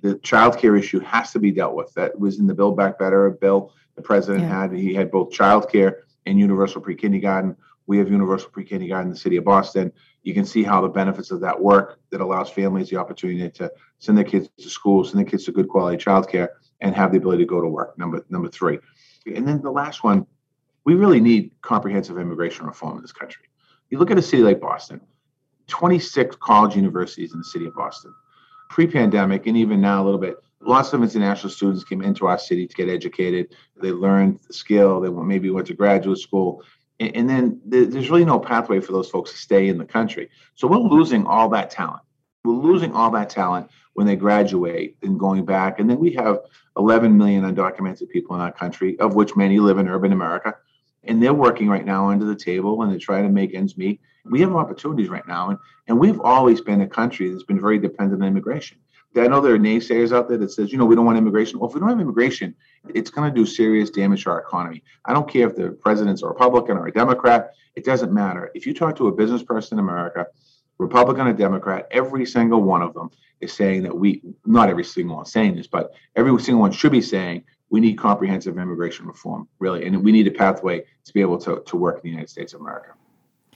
The 0.00 0.16
child 0.18 0.58
care 0.58 0.76
issue 0.76 1.00
has 1.00 1.32
to 1.32 1.38
be 1.38 1.50
dealt 1.50 1.74
with. 1.74 1.92
That 1.94 2.18
was 2.18 2.38
in 2.38 2.46
the 2.46 2.54
Build 2.54 2.76
Back 2.76 2.98
Better 2.98 3.30
bill 3.30 3.72
the 3.96 4.02
president 4.02 4.42
yeah. 4.42 4.62
had. 4.62 4.72
He 4.72 4.94
had 4.94 5.10
both 5.10 5.30
child 5.30 5.70
care 5.70 6.04
and 6.26 6.38
universal 6.38 6.80
pre 6.80 6.94
kindergarten. 6.94 7.56
We 7.86 7.98
have 7.98 8.10
universal 8.10 8.50
pre 8.50 8.64
kindergarten 8.64 9.08
in 9.08 9.12
the 9.12 9.18
city 9.18 9.36
of 9.36 9.44
Boston. 9.44 9.92
You 10.22 10.34
can 10.34 10.44
see 10.44 10.62
how 10.62 10.80
the 10.80 10.88
benefits 10.88 11.30
of 11.30 11.40
that 11.40 11.60
work 11.60 11.98
that 12.10 12.20
allows 12.20 12.48
families 12.48 12.88
the 12.88 12.96
opportunity 12.96 13.50
to 13.50 13.70
send 13.98 14.16
their 14.16 14.24
kids 14.24 14.48
to 14.60 14.70
school, 14.70 15.04
send 15.04 15.18
their 15.18 15.30
kids 15.30 15.44
to 15.44 15.52
good 15.52 15.68
quality 15.68 15.96
child 15.96 16.28
care, 16.28 16.50
and 16.80 16.94
have 16.94 17.12
the 17.12 17.18
ability 17.18 17.42
to 17.42 17.48
go 17.48 17.60
to 17.60 17.68
work. 17.68 17.98
Number 17.98 18.24
number 18.30 18.48
three. 18.48 18.78
And 19.26 19.46
then 19.46 19.62
the 19.62 19.70
last 19.70 20.02
one, 20.02 20.26
we 20.84 20.94
really 20.94 21.20
need 21.20 21.52
comprehensive 21.62 22.18
immigration 22.18 22.66
reform 22.66 22.96
in 22.96 23.02
this 23.02 23.12
country. 23.12 23.44
You 23.90 23.98
look 23.98 24.10
at 24.10 24.18
a 24.18 24.22
city 24.22 24.42
like 24.42 24.60
Boston, 24.60 25.00
26 25.68 26.36
college 26.36 26.74
universities 26.74 27.32
in 27.32 27.38
the 27.38 27.44
city 27.44 27.66
of 27.66 27.74
Boston 27.74 28.14
pre-pandemic 28.72 29.46
and 29.46 29.56
even 29.56 29.80
now 29.80 30.02
a 30.02 30.04
little 30.04 30.18
bit 30.18 30.36
lots 30.64 30.92
of 30.92 31.02
international 31.02 31.50
students 31.50 31.84
came 31.84 32.02
into 32.02 32.26
our 32.26 32.38
city 32.38 32.66
to 32.66 32.74
get 32.74 32.88
educated. 32.88 33.54
They 33.76 33.90
learned 33.90 34.40
the 34.46 34.54
skill 34.54 35.00
they 35.00 35.10
maybe 35.10 35.50
went 35.50 35.66
to 35.66 35.74
graduate 35.74 36.18
school. 36.18 36.62
And, 37.00 37.16
and 37.16 37.28
then 37.28 37.60
there's 37.64 38.10
really 38.10 38.24
no 38.24 38.38
pathway 38.38 38.80
for 38.80 38.92
those 38.92 39.10
folks 39.10 39.32
to 39.32 39.36
stay 39.36 39.68
in 39.68 39.76
the 39.76 39.84
country. 39.84 40.30
So 40.54 40.68
we're 40.68 40.78
losing 40.78 41.26
all 41.26 41.48
that 41.50 41.70
talent. 41.70 42.02
We're 42.44 42.54
losing 42.54 42.92
all 42.92 43.10
that 43.10 43.28
talent 43.28 43.70
when 43.94 44.06
they 44.06 44.16
graduate 44.16 44.96
and 45.02 45.18
going 45.18 45.44
back. 45.44 45.78
And 45.78 45.90
then 45.90 45.98
we 45.98 46.12
have 46.14 46.38
11 46.76 47.16
million 47.16 47.44
undocumented 47.44 48.08
people 48.08 48.34
in 48.34 48.40
our 48.40 48.52
country 48.52 48.98
of 48.98 49.14
which 49.14 49.36
many 49.36 49.58
live 49.58 49.78
in 49.78 49.88
urban 49.88 50.12
america 50.12 50.54
and 51.04 51.22
they're 51.22 51.34
working 51.34 51.68
right 51.68 51.84
now 51.84 52.10
under 52.10 52.24
the 52.24 52.36
table 52.36 52.82
and 52.82 52.90
they're 52.90 52.98
trying 52.98 53.24
to 53.24 53.30
make 53.30 53.54
ends 53.54 53.76
meet. 53.76 54.00
We 54.24 54.40
have 54.40 54.54
opportunities 54.54 55.08
right 55.08 55.26
now, 55.26 55.50
and, 55.50 55.58
and 55.88 55.98
we've 55.98 56.20
always 56.20 56.60
been 56.60 56.80
a 56.80 56.88
country 56.88 57.30
that's 57.30 57.42
been 57.42 57.60
very 57.60 57.78
dependent 57.78 58.22
on 58.22 58.28
immigration. 58.28 58.78
I 59.16 59.26
know 59.26 59.40
there 59.40 59.54
are 59.54 59.58
naysayers 59.58 60.16
out 60.16 60.28
there 60.28 60.38
that 60.38 60.52
says, 60.52 60.72
you 60.72 60.78
know, 60.78 60.86
we 60.86 60.94
don't 60.94 61.04
want 61.04 61.18
immigration. 61.18 61.58
Well, 61.58 61.68
if 61.68 61.74
we 61.74 61.80
don't 61.80 61.90
have 61.90 62.00
immigration, 62.00 62.54
it's 62.94 63.10
going 63.10 63.30
to 63.30 63.34
do 63.34 63.44
serious 63.44 63.90
damage 63.90 64.24
to 64.24 64.30
our 64.30 64.40
economy. 64.40 64.82
I 65.04 65.12
don't 65.12 65.28
care 65.28 65.48
if 65.48 65.54
the 65.54 65.70
president's 65.70 66.22
a 66.22 66.28
Republican 66.28 66.78
or 66.78 66.86
a 66.86 66.92
Democrat. 66.92 67.52
It 67.74 67.84
doesn't 67.84 68.12
matter. 68.12 68.50
If 68.54 68.64
you 68.64 68.72
talk 68.72 68.96
to 68.96 69.08
a 69.08 69.12
business 69.12 69.42
person 69.42 69.78
in 69.78 69.84
America, 69.84 70.26
Republican 70.78 71.26
or 71.26 71.34
Democrat, 71.34 71.88
every 71.90 72.24
single 72.24 72.62
one 72.62 72.80
of 72.80 72.94
them 72.94 73.10
is 73.40 73.52
saying 73.52 73.82
that 73.82 73.94
we, 73.94 74.22
not 74.46 74.70
every 74.70 74.84
single 74.84 75.16
one 75.16 75.26
saying 75.26 75.56
this, 75.56 75.66
but 75.66 75.92
every 76.16 76.40
single 76.40 76.62
one 76.62 76.72
should 76.72 76.92
be 76.92 77.02
saying 77.02 77.44
we 77.72 77.80
need 77.80 77.94
comprehensive 77.94 78.58
immigration 78.58 79.06
reform, 79.06 79.48
really, 79.58 79.84
and 79.84 80.04
we 80.04 80.12
need 80.12 80.26
a 80.26 80.30
pathway 80.30 80.84
to 81.04 81.12
be 81.14 81.22
able 81.22 81.38
to, 81.38 81.62
to 81.66 81.76
work 81.76 81.96
in 81.96 82.02
the 82.04 82.10
United 82.10 82.28
States 82.28 82.52
of 82.52 82.60
America. 82.60 82.90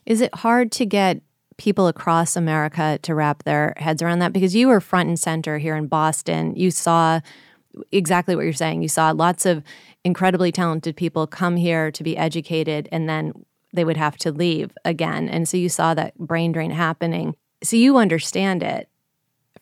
Is 0.07 0.23
it 0.23 0.35
hard 0.35 0.73
to 0.73 0.87
get 0.87 1.21
people 1.59 1.87
across 1.87 2.35
America 2.35 2.99
to 3.03 3.15
wrap 3.15 3.45
their 3.45 3.75
heads 3.77 4.01
around 4.01 4.21
that? 4.21 4.33
Because 4.33 4.57
you 4.57 4.69
were 4.69 4.81
front 4.81 5.11
and 5.11 5.21
center 5.21 5.59
here 5.59 5.77
in 5.77 5.87
Boston. 5.87 6.57
You 6.57 6.71
saw 6.71 7.21
exactly 7.93 8.35
what 8.35 8.45
you're 8.45 8.55
saying. 8.55 8.81
You 8.81 8.89
saw 8.89 9.11
lots 9.11 9.45
of 9.45 9.63
incredibly 10.03 10.51
talented 10.51 10.97
people 10.97 11.27
come 11.27 11.57
here 11.57 11.91
to 11.91 12.03
be 12.03 12.17
educated 12.17 12.89
and 12.91 13.07
then 13.07 13.35
they 13.75 13.85
would 13.85 13.99
have 13.99 14.17
to 14.19 14.33
leave 14.33 14.73
again. 14.87 15.29
And 15.29 15.47
so 15.47 15.59
you 15.59 15.69
saw 15.69 15.93
that 15.93 16.17
brain 16.19 16.53
drain 16.53 16.71
happening. 16.71 17.37
So 17.63 17.77
you 17.77 17.99
understand 17.99 18.63
it 18.63 18.89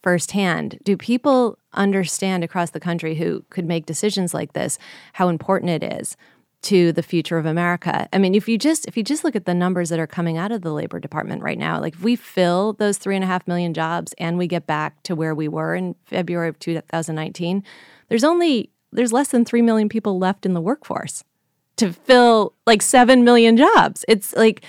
firsthand. 0.05 0.79
Do 0.85 0.99
people 0.99 1.59
understand 1.73 2.45
across 2.45 2.71
the 2.71 2.79
country 2.79 3.15
who 3.15 3.43
could 3.49 3.65
make 3.65 3.87
decisions 3.87 4.35
like 4.35 4.53
this 4.53 4.79
how 5.15 5.29
important 5.29 5.71
it 5.71 5.83
is 5.83 6.17
to 6.61 6.93
the 6.93 7.03
future 7.03 7.37
of 7.37 7.45
America. 7.45 8.09
I 8.13 8.19
mean, 8.19 8.35
if 8.35 8.49
you 8.49 8.57
just 8.57 8.87
if 8.87 8.97
you 8.97 9.03
just 9.03 9.25
look 9.25 9.35
at 9.35 9.47
the 9.47 9.55
numbers 9.55 9.89
that 9.89 9.99
are 9.99 10.07
coming 10.07 10.39
out 10.39 10.53
of 10.53 10.63
the 10.63 10.73
Labor 10.73 11.01
Department 11.01 11.43
right 11.43 11.59
now, 11.59 11.81
like 11.81 11.95
if 11.95 12.03
we 12.03 12.17
fill 12.17 12.75
those 12.75 12.97
three 12.97 13.15
and 13.15 13.25
a 13.25 13.27
half 13.27 13.47
million 13.49 13.75
jobs 13.75 14.15
and 14.19 14.39
we 14.39 14.47
get 14.47 14.67
back 14.67 15.03
to 15.05 15.15
where 15.15 15.35
we 15.35 15.49
were 15.49 15.75
in 15.75 15.95
February 16.05 16.49
of 16.49 16.59
2019, 16.59 17.63
there's 18.09 18.25
only 18.25 18.71
there's 18.93 19.13
less 19.13 19.29
than 19.29 19.45
three 19.45 19.63
million 19.63 19.89
people 19.89 20.19
left 20.19 20.47
in 20.47 20.55
the 20.55 20.61
workforce 20.61 21.25
to 21.77 21.93
fill 21.93 22.55
like 22.67 22.83
seven 22.83 23.25
million 23.25 23.57
jobs. 23.57 24.05
It's 24.07 24.35
like, 24.35 24.65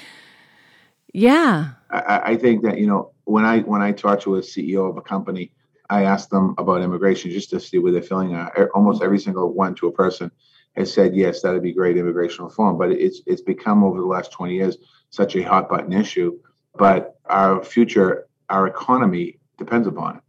yeah. 1.13 1.71
I, 1.91 2.21
I 2.23 2.35
think 2.35 2.63
that 2.63 2.77
you 2.77 2.87
know 2.87 3.11
when 3.25 3.43
I 3.43 3.59
when 3.59 3.81
I 3.81 3.91
talk 3.91 4.21
to 4.21 4.35
a 4.35 4.41
CEO 4.41 4.89
of 4.89 4.97
a 4.97 5.01
company, 5.01 5.51
I 5.89 6.03
ask 6.03 6.29
them 6.29 6.55
about 6.57 6.81
immigration 6.81 7.31
just 7.31 7.49
to 7.51 7.59
see 7.59 7.77
where 7.77 7.91
they're 7.91 8.01
filling. 8.01 8.33
Uh, 8.33 8.49
almost 8.73 9.03
every 9.03 9.19
single 9.19 9.51
one 9.53 9.75
to 9.75 9.87
a 9.87 9.91
person 9.91 10.31
has 10.75 10.93
said 10.93 11.15
yes, 11.15 11.41
that'd 11.41 11.61
be 11.61 11.73
great 11.73 11.97
immigration 11.97 12.45
reform. 12.45 12.77
But 12.77 12.91
it's 12.91 13.21
it's 13.25 13.41
become 13.41 13.83
over 13.83 13.99
the 13.99 14.05
last 14.05 14.31
20 14.31 14.55
years 14.55 14.77
such 15.09 15.35
a 15.35 15.41
hot 15.43 15.69
button 15.69 15.93
issue. 15.93 16.39
But 16.75 17.19
our 17.25 17.63
future, 17.63 18.27
our 18.49 18.67
economy 18.67 19.39
depends 19.57 19.87
upon 19.87 20.17
it. 20.17 20.21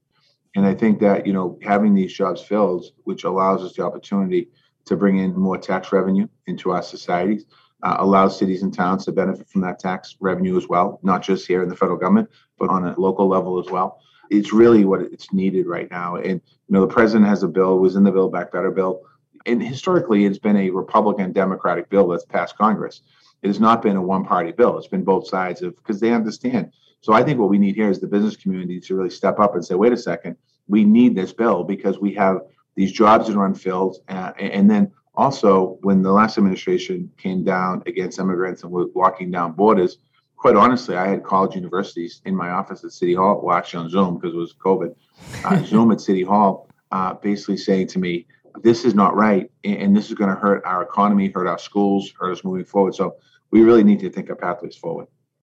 And 0.54 0.64
I 0.64 0.74
think 0.74 1.00
that 1.00 1.26
you 1.26 1.32
know 1.32 1.58
having 1.62 1.94
these 1.94 2.12
jobs 2.12 2.40
filled, 2.42 2.86
which 3.04 3.24
allows 3.24 3.62
us 3.62 3.74
the 3.74 3.84
opportunity 3.84 4.48
to 4.86 4.96
bring 4.96 5.18
in 5.18 5.38
more 5.38 5.58
tax 5.58 5.92
revenue 5.92 6.28
into 6.46 6.70
our 6.70 6.82
societies, 6.82 7.44
uh, 7.82 7.96
allows 7.98 8.38
cities 8.38 8.62
and 8.62 8.72
towns 8.72 9.04
to 9.04 9.12
benefit 9.12 9.48
from 9.48 9.60
that 9.60 9.78
tax 9.78 10.16
revenue 10.20 10.56
as 10.56 10.68
well, 10.68 10.98
not 11.02 11.22
just 11.22 11.46
here 11.46 11.62
in 11.62 11.68
the 11.68 11.76
federal 11.76 11.98
government, 11.98 12.28
but 12.58 12.70
on 12.70 12.86
a 12.86 12.98
local 12.98 13.28
level 13.28 13.58
as 13.58 13.70
well. 13.70 14.00
It's 14.30 14.52
really 14.52 14.84
what 14.84 15.02
it's 15.02 15.32
needed 15.32 15.66
right 15.66 15.90
now. 15.90 16.16
And 16.16 16.40
you 16.40 16.72
know, 16.72 16.80
the 16.80 16.92
president 16.92 17.28
has 17.28 17.42
a 17.42 17.48
bill, 17.48 17.78
was 17.78 17.96
in 17.96 18.04
the 18.04 18.10
Build 18.10 18.32
Back 18.32 18.50
Better 18.50 18.70
bill, 18.70 19.02
and 19.44 19.62
historically 19.62 20.24
it's 20.24 20.38
been 20.38 20.56
a 20.56 20.70
Republican 20.70 21.32
Democratic 21.32 21.88
bill 21.88 22.08
that's 22.08 22.24
passed 22.24 22.56
Congress. 22.58 23.02
It 23.42 23.48
has 23.48 23.60
not 23.60 23.82
been 23.82 23.96
a 23.96 24.02
one 24.02 24.24
party 24.24 24.52
bill. 24.52 24.78
It's 24.78 24.88
been 24.88 25.04
both 25.04 25.28
sides 25.28 25.62
of 25.62 25.76
because 25.76 26.00
they 26.00 26.12
understand. 26.12 26.72
So 27.02 27.12
I 27.12 27.22
think 27.22 27.38
what 27.38 27.50
we 27.50 27.58
need 27.58 27.76
here 27.76 27.90
is 27.90 28.00
the 28.00 28.08
business 28.08 28.36
community 28.36 28.80
to 28.80 28.96
really 28.96 29.10
step 29.10 29.38
up 29.38 29.54
and 29.54 29.64
say, 29.64 29.76
wait 29.76 29.92
a 29.92 29.96
second, 29.96 30.36
we 30.66 30.84
need 30.84 31.14
this 31.14 31.32
bill 31.32 31.62
because 31.62 32.00
we 32.00 32.12
have 32.14 32.40
these 32.74 32.90
jobs 32.90 33.28
that 33.28 33.36
are 33.36 33.46
unfilled. 33.46 33.98
Uh, 34.08 34.32
and 34.38 34.68
then 34.68 34.90
also, 35.16 35.78
when 35.82 36.02
the 36.02 36.12
last 36.12 36.36
administration 36.36 37.10
came 37.16 37.42
down 37.44 37.82
against 37.86 38.18
immigrants 38.18 38.62
and 38.62 38.72
was 38.72 38.88
locking 38.94 39.30
down 39.30 39.52
borders, 39.52 39.98
quite 40.36 40.56
honestly, 40.56 40.96
I 40.96 41.08
had 41.08 41.24
college 41.24 41.54
universities 41.54 42.20
in 42.24 42.36
my 42.36 42.50
office 42.50 42.84
at 42.84 42.92
City 42.92 43.14
Hall, 43.14 43.40
well, 43.42 43.56
actually 43.56 43.84
on 43.84 43.90
Zoom 43.90 44.18
because 44.18 44.34
it 44.34 44.38
was 44.38 44.54
COVID, 44.54 44.94
uh, 45.44 45.62
Zoom 45.64 45.90
at 45.90 46.00
City 46.00 46.22
Hall, 46.22 46.68
uh, 46.92 47.14
basically 47.14 47.56
saying 47.56 47.88
to 47.88 47.98
me, 47.98 48.26
this 48.62 48.84
is 48.84 48.94
not 48.94 49.14
right, 49.14 49.50
and 49.64 49.96
this 49.96 50.08
is 50.08 50.14
going 50.14 50.30
to 50.30 50.36
hurt 50.36 50.62
our 50.64 50.82
economy, 50.82 51.30
hurt 51.30 51.46
our 51.46 51.58
schools, 51.58 52.12
hurt 52.18 52.32
us 52.32 52.44
moving 52.44 52.64
forward. 52.64 52.94
So 52.94 53.16
we 53.50 53.62
really 53.62 53.84
need 53.84 54.00
to 54.00 54.10
think 54.10 54.30
of 54.30 54.38
pathways 54.38 54.76
forward. 54.76 55.06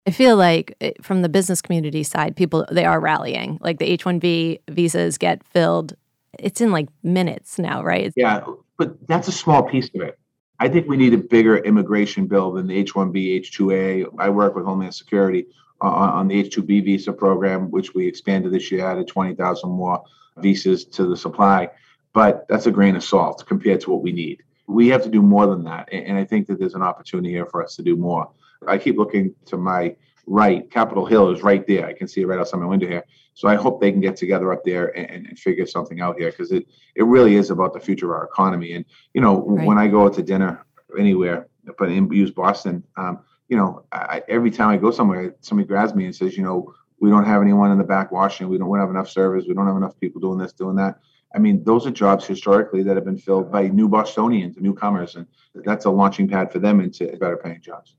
I 0.08 0.12
feel 0.12 0.38
like 0.38 0.76
eh, 0.82 0.94
from 1.02 1.22
the 1.22 1.30
business 1.30 1.62
community 1.62 2.02
side, 2.02 2.36
people 2.36 2.66
they 2.72 2.86
are 2.86 3.00
rallying. 3.00 3.60
Like 3.62 3.78
the 3.78 3.86
H 3.86 4.06
one 4.06 4.20
B 4.20 4.60
visas 4.70 5.18
get 5.18 5.44
filled. 5.44 5.96
It's 6.40 6.62
in 6.62 6.72
like 6.72 6.88
minutes 7.04 7.60
now, 7.60 7.84
right? 7.84 8.14
Yeah, 8.16 8.46
but 8.78 9.08
that's 9.08 9.28
a 9.28 9.32
small 9.32 9.64
piece 9.64 9.90
of 9.96 10.02
it. 10.02 10.18
I 10.60 10.68
think 10.70 10.88
we 10.88 10.98
need 10.98 11.14
a 11.14 11.18
bigger 11.18 11.58
immigration 11.58 12.26
bill 12.28 12.52
than 12.52 12.68
the 12.68 12.78
H 12.78 12.96
one 12.96 13.12
B, 13.12 13.32
H 13.34 13.52
two 13.52 13.72
A. 13.72 14.06
I 14.18 14.30
work 14.30 14.56
with 14.56 14.66
Homeland 14.66 14.96
Security 14.96 15.46
on, 15.82 16.28
the 16.28 16.40
H 16.40 16.54
two 16.54 16.64
B 16.64 16.80
visa 16.82 17.14
program, 17.14 17.70
which 17.70 17.94
we 17.94 18.08
expanded 18.08 18.52
this 18.52 18.72
year, 18.72 18.86
added 18.86 19.08
twenty 19.08 19.36
thousand 19.36 19.70
more 19.70 20.04
visas 20.38 20.86
to 20.86 21.06
the 21.06 21.18
supply 21.18 21.70
but 22.18 22.48
that's 22.50 22.66
a 22.66 22.72
grain 22.72 22.96
of 22.96 23.04
salt 23.04 23.46
compared 23.46 23.80
to 23.80 23.92
what 23.92 24.02
we 24.02 24.12
need. 24.12 24.42
We 24.66 24.88
have 24.88 25.04
to 25.04 25.10
do 25.10 25.22
more 25.22 25.46
than 25.46 25.64
that. 25.66 25.88
And 25.92 26.18
I 26.18 26.26
think 26.26 26.48
that 26.48 26.58
there's 26.58 26.74
an 26.74 26.82
opportunity 26.82 27.30
here 27.30 27.46
for 27.46 27.64
us 27.64 27.76
to 27.76 27.84
do 27.84 27.96
more. 27.96 28.32
I 28.68 28.80
keep 28.80 28.98
looking 28.98 29.36
to 29.46 29.56
my 29.56 29.96
right. 30.28 30.70
Capitol 30.70 31.06
Hill 31.06 31.32
is 31.32 31.42
right 31.42 31.66
there. 31.66 31.88
I 31.88 31.94
can 31.94 32.08
see 32.08 32.22
it 32.22 32.28
right 32.28 32.40
outside 32.40 32.60
my 32.60 32.66
window 32.66 32.88
here. 32.88 33.04
So 33.34 33.48
I 33.48 33.56
hope 33.56 33.80
they 33.80 33.92
can 33.92 34.02
get 34.02 34.16
together 34.16 34.52
up 34.52 34.64
there 34.64 34.96
and, 34.98 35.26
and 35.28 35.40
figure 35.40 35.66
something 35.66 36.02
out 36.02 36.20
here 36.20 36.32
because 36.32 36.52
it, 36.52 36.68
it 36.96 37.04
really 37.04 37.36
is 37.36 37.50
about 37.50 37.74
the 37.74 37.80
future 37.80 38.08
of 38.08 38.12
our 38.12 38.26
economy. 38.26 38.74
And, 38.74 38.86
you 39.14 39.22
know, 39.22 39.42
right. 39.42 39.66
when 39.66 39.78
I 39.78 39.88
go 39.88 40.06
out 40.06 40.14
to 40.16 40.24
dinner 40.24 40.66
anywhere, 40.98 41.48
but 41.78 41.90
in, 41.90 42.12
use 42.12 42.32
Boston, 42.32 42.84
um, 42.98 43.20
you 43.48 43.56
know, 43.56 43.86
I, 43.92 44.22
every 44.28 44.52
time 44.52 44.70
I 44.70 44.78
go 44.78 44.92
somewhere, 44.92 45.36
somebody 45.42 45.68
grabs 45.68 45.96
me 45.96 46.06
and 46.06 46.16
says, 46.16 46.36
you 46.36 46.44
know, 46.44 46.74
we 47.00 47.10
don't 47.10 47.26
have 47.26 47.42
anyone 47.42 47.72
in 47.72 47.78
the 47.78 47.84
back 47.84 48.12
washing. 48.12 48.50
We 48.50 48.58
don't, 48.58 48.70
we 48.70 48.78
don't 48.78 48.88
have 48.88 48.96
enough 48.96 49.10
servers. 49.10 49.48
We 49.48 49.54
don't 49.54 49.68
have 49.68 49.78
enough 49.78 49.98
people 50.00 50.20
doing 50.20 50.40
this, 50.40 50.52
doing 50.52 50.76
that. 50.78 51.00
I 51.36 51.40
mean, 51.40 51.64
those 51.64 51.86
are 51.86 51.92
jobs 51.92 52.26
historically 52.26 52.84
that 52.84 52.96
have 52.96 53.06
been 53.06 53.18
filled 53.18 53.52
by 53.52 53.68
new 53.68 53.88
Bostonians, 53.88 54.58
newcomers, 54.58 55.16
and 55.16 55.28
that's 55.54 55.86
a 55.86 55.90
launching 55.90 56.28
pad 56.28 56.52
for 56.52 56.60
them 56.60 56.80
into 56.80 57.06
better 57.18 57.38
paying 57.38 57.62
jobs. 57.62 57.96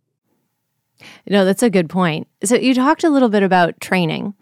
No, 1.29 1.45
that's 1.45 1.63
a 1.63 1.71
good 1.71 1.89
point. 1.89 2.29
So 2.45 2.57
you 2.57 2.75
talked 2.75 3.05
a 3.05 3.11
little 3.11 3.29
bit 3.29 3.43
about 3.43 3.81
training 3.81 4.35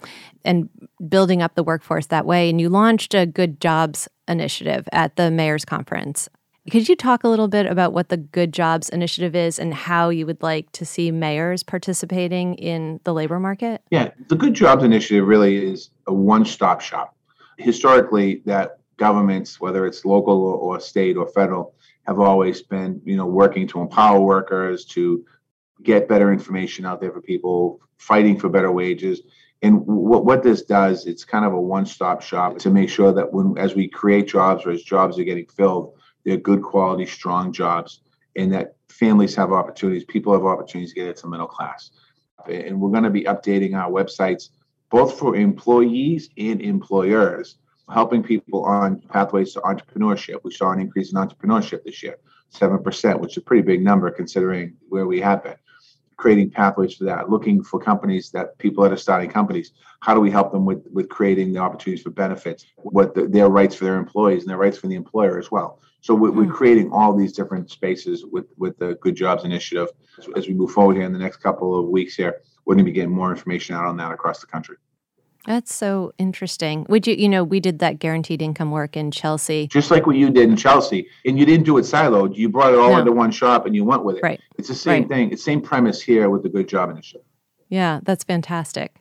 and 0.44 0.68
building 1.08 1.42
up 1.42 1.54
the 1.54 1.64
workforce 1.64 2.06
that 2.06 2.26
way, 2.26 2.48
and 2.48 2.60
you 2.60 2.68
launched 2.68 3.14
a 3.14 3.26
Good 3.26 3.60
Jobs 3.60 4.08
initiative 4.28 4.88
at 4.92 5.16
the 5.16 5.30
mayor's 5.30 5.64
conference. 5.64 6.28
Could 6.70 6.88
you 6.88 6.96
talk 6.96 7.22
a 7.22 7.28
little 7.28 7.46
bit 7.46 7.66
about 7.66 7.92
what 7.92 8.08
the 8.08 8.16
Good 8.16 8.52
Jobs 8.52 8.88
initiative 8.88 9.36
is 9.36 9.58
and 9.58 9.72
how 9.72 10.08
you 10.08 10.26
would 10.26 10.42
like 10.42 10.70
to 10.72 10.84
see 10.84 11.12
mayors 11.12 11.62
participating 11.62 12.54
in 12.54 13.00
the 13.04 13.14
labor 13.14 13.38
market? 13.38 13.82
Yeah, 13.90 14.10
the 14.28 14.34
Good 14.34 14.54
Jobs 14.54 14.82
initiative 14.82 15.26
really 15.26 15.56
is 15.56 15.90
a 16.06 16.12
one-stop 16.12 16.80
shop 16.80 17.16
historically 17.58 18.42
that 18.46 18.78
governments, 18.96 19.60
whether 19.60 19.86
it's 19.86 20.04
local 20.04 20.42
or, 20.42 20.56
or 20.56 20.80
state 20.80 21.16
or 21.16 21.28
federal, 21.28 21.74
have 22.06 22.20
always 22.20 22.62
been, 22.62 23.00
you 23.04 23.16
know, 23.16 23.26
working 23.26 23.66
to 23.68 23.80
empower 23.80 24.20
workers, 24.20 24.84
to 24.84 25.24
get 25.82 26.08
better 26.08 26.32
information 26.32 26.84
out 26.84 27.00
there 27.00 27.12
for 27.12 27.20
people, 27.20 27.80
fighting 27.98 28.38
for 28.38 28.48
better 28.48 28.72
wages. 28.72 29.22
And 29.62 29.86
what, 29.86 30.24
what 30.24 30.42
this 30.42 30.62
does, 30.62 31.06
it's 31.06 31.24
kind 31.24 31.44
of 31.44 31.52
a 31.52 31.60
one-stop 31.60 32.22
shop 32.22 32.58
to 32.58 32.70
make 32.70 32.90
sure 32.90 33.12
that 33.12 33.32
when 33.32 33.56
as 33.58 33.74
we 33.74 33.88
create 33.88 34.28
jobs 34.28 34.66
or 34.66 34.70
as 34.70 34.82
jobs 34.82 35.18
are 35.18 35.24
getting 35.24 35.46
filled, 35.46 35.94
they're 36.24 36.36
good 36.36 36.62
quality, 36.62 37.06
strong 37.06 37.52
jobs, 37.52 38.00
and 38.36 38.52
that 38.52 38.76
families 38.88 39.34
have 39.34 39.52
opportunities, 39.52 40.04
people 40.04 40.32
have 40.32 40.44
opportunities 40.44 40.92
to 40.92 41.00
get 41.00 41.08
into 41.08 41.28
middle 41.28 41.46
class. 41.46 41.90
And 42.48 42.80
we're 42.80 42.90
going 42.90 43.04
to 43.04 43.10
be 43.10 43.24
updating 43.24 43.74
our 43.74 43.90
websites 43.90 44.50
both 44.90 45.18
for 45.18 45.36
employees 45.36 46.30
and 46.38 46.60
employers, 46.60 47.56
helping 47.92 48.22
people 48.22 48.64
on 48.64 49.00
pathways 49.00 49.52
to 49.54 49.60
entrepreneurship. 49.60 50.40
We 50.44 50.52
saw 50.52 50.70
an 50.70 50.80
increase 50.80 51.12
in 51.12 51.18
entrepreneurship 51.18 51.84
this 51.84 52.02
year, 52.02 52.16
7%, 52.54 53.20
which 53.20 53.32
is 53.32 53.36
a 53.38 53.40
pretty 53.40 53.62
big 53.62 53.82
number 53.82 54.10
considering 54.10 54.76
where 54.88 55.06
we 55.06 55.20
have 55.20 55.42
been. 55.42 55.56
Creating 56.16 56.50
pathways 56.50 56.94
for 56.94 57.04
that, 57.04 57.28
looking 57.28 57.62
for 57.62 57.78
companies 57.78 58.30
that 58.30 58.56
people 58.58 58.82
that 58.82 58.92
are 58.92 58.96
starting 58.96 59.30
companies, 59.30 59.72
how 60.00 60.14
do 60.14 60.20
we 60.20 60.30
help 60.30 60.50
them 60.50 60.64
with, 60.64 60.82
with 60.90 61.08
creating 61.08 61.52
the 61.52 61.60
opportunities 61.60 62.02
for 62.02 62.10
benefits, 62.10 62.66
what 62.76 63.14
the, 63.14 63.26
their 63.26 63.48
rights 63.48 63.74
for 63.74 63.84
their 63.84 63.96
employees 63.96 64.42
and 64.42 64.50
their 64.50 64.56
rights 64.56 64.78
for 64.78 64.86
the 64.86 64.94
employer 64.94 65.38
as 65.38 65.50
well. 65.50 65.80
So 66.00 66.14
we're, 66.14 66.30
mm-hmm. 66.30 66.46
we're 66.46 66.52
creating 66.52 66.90
all 66.92 67.14
these 67.14 67.32
different 67.32 67.70
spaces 67.70 68.24
with, 68.24 68.46
with 68.56 68.78
the 68.78 68.94
Good 69.02 69.16
Jobs 69.16 69.44
Initiative. 69.44 69.88
As 70.36 70.48
we 70.48 70.54
move 70.54 70.70
forward 70.70 70.96
here 70.96 71.04
in 71.04 71.12
the 71.12 71.18
next 71.18 71.38
couple 71.38 71.78
of 71.78 71.88
weeks 71.88 72.16
here, 72.16 72.40
we're 72.64 72.74
going 72.74 72.84
to 72.84 72.90
be 72.90 72.94
getting 72.94 73.14
more 73.14 73.30
information 73.30 73.76
out 73.76 73.84
on 73.84 73.96
that 73.98 74.12
across 74.12 74.40
the 74.40 74.46
country. 74.46 74.76
That's 75.46 75.72
so 75.72 76.12
interesting. 76.18 76.86
Would 76.88 77.06
you, 77.06 77.14
you 77.14 77.28
know, 77.28 77.44
we 77.44 77.60
did 77.60 77.78
that 77.78 77.98
guaranteed 77.98 78.42
income 78.42 78.70
work 78.70 78.96
in 78.96 79.10
Chelsea. 79.10 79.68
Just 79.68 79.90
like 79.90 80.06
what 80.06 80.16
you 80.16 80.30
did 80.30 80.48
in 80.48 80.56
Chelsea. 80.56 81.08
And 81.24 81.38
you 81.38 81.46
didn't 81.46 81.64
do 81.64 81.78
it 81.78 81.82
siloed. 81.82 82.36
You 82.36 82.48
brought 82.48 82.72
it 82.72 82.78
all 82.78 82.92
no. 82.92 82.98
into 82.98 83.12
one 83.12 83.30
shop 83.30 83.64
and 83.64 83.74
you 83.74 83.84
went 83.84 84.04
with 84.04 84.16
it. 84.16 84.22
Right. 84.22 84.40
It's 84.58 84.68
the 84.68 84.74
same 84.74 85.02
right. 85.02 85.08
thing. 85.08 85.32
It's 85.32 85.42
the 85.42 85.50
same 85.52 85.60
premise 85.60 86.02
here 86.02 86.28
with 86.30 86.42
the 86.42 86.48
Good 86.48 86.68
Job 86.68 86.90
Initiative. 86.90 87.22
Yeah, 87.68 88.00
that's 88.04 88.22
fantastic. 88.22 88.94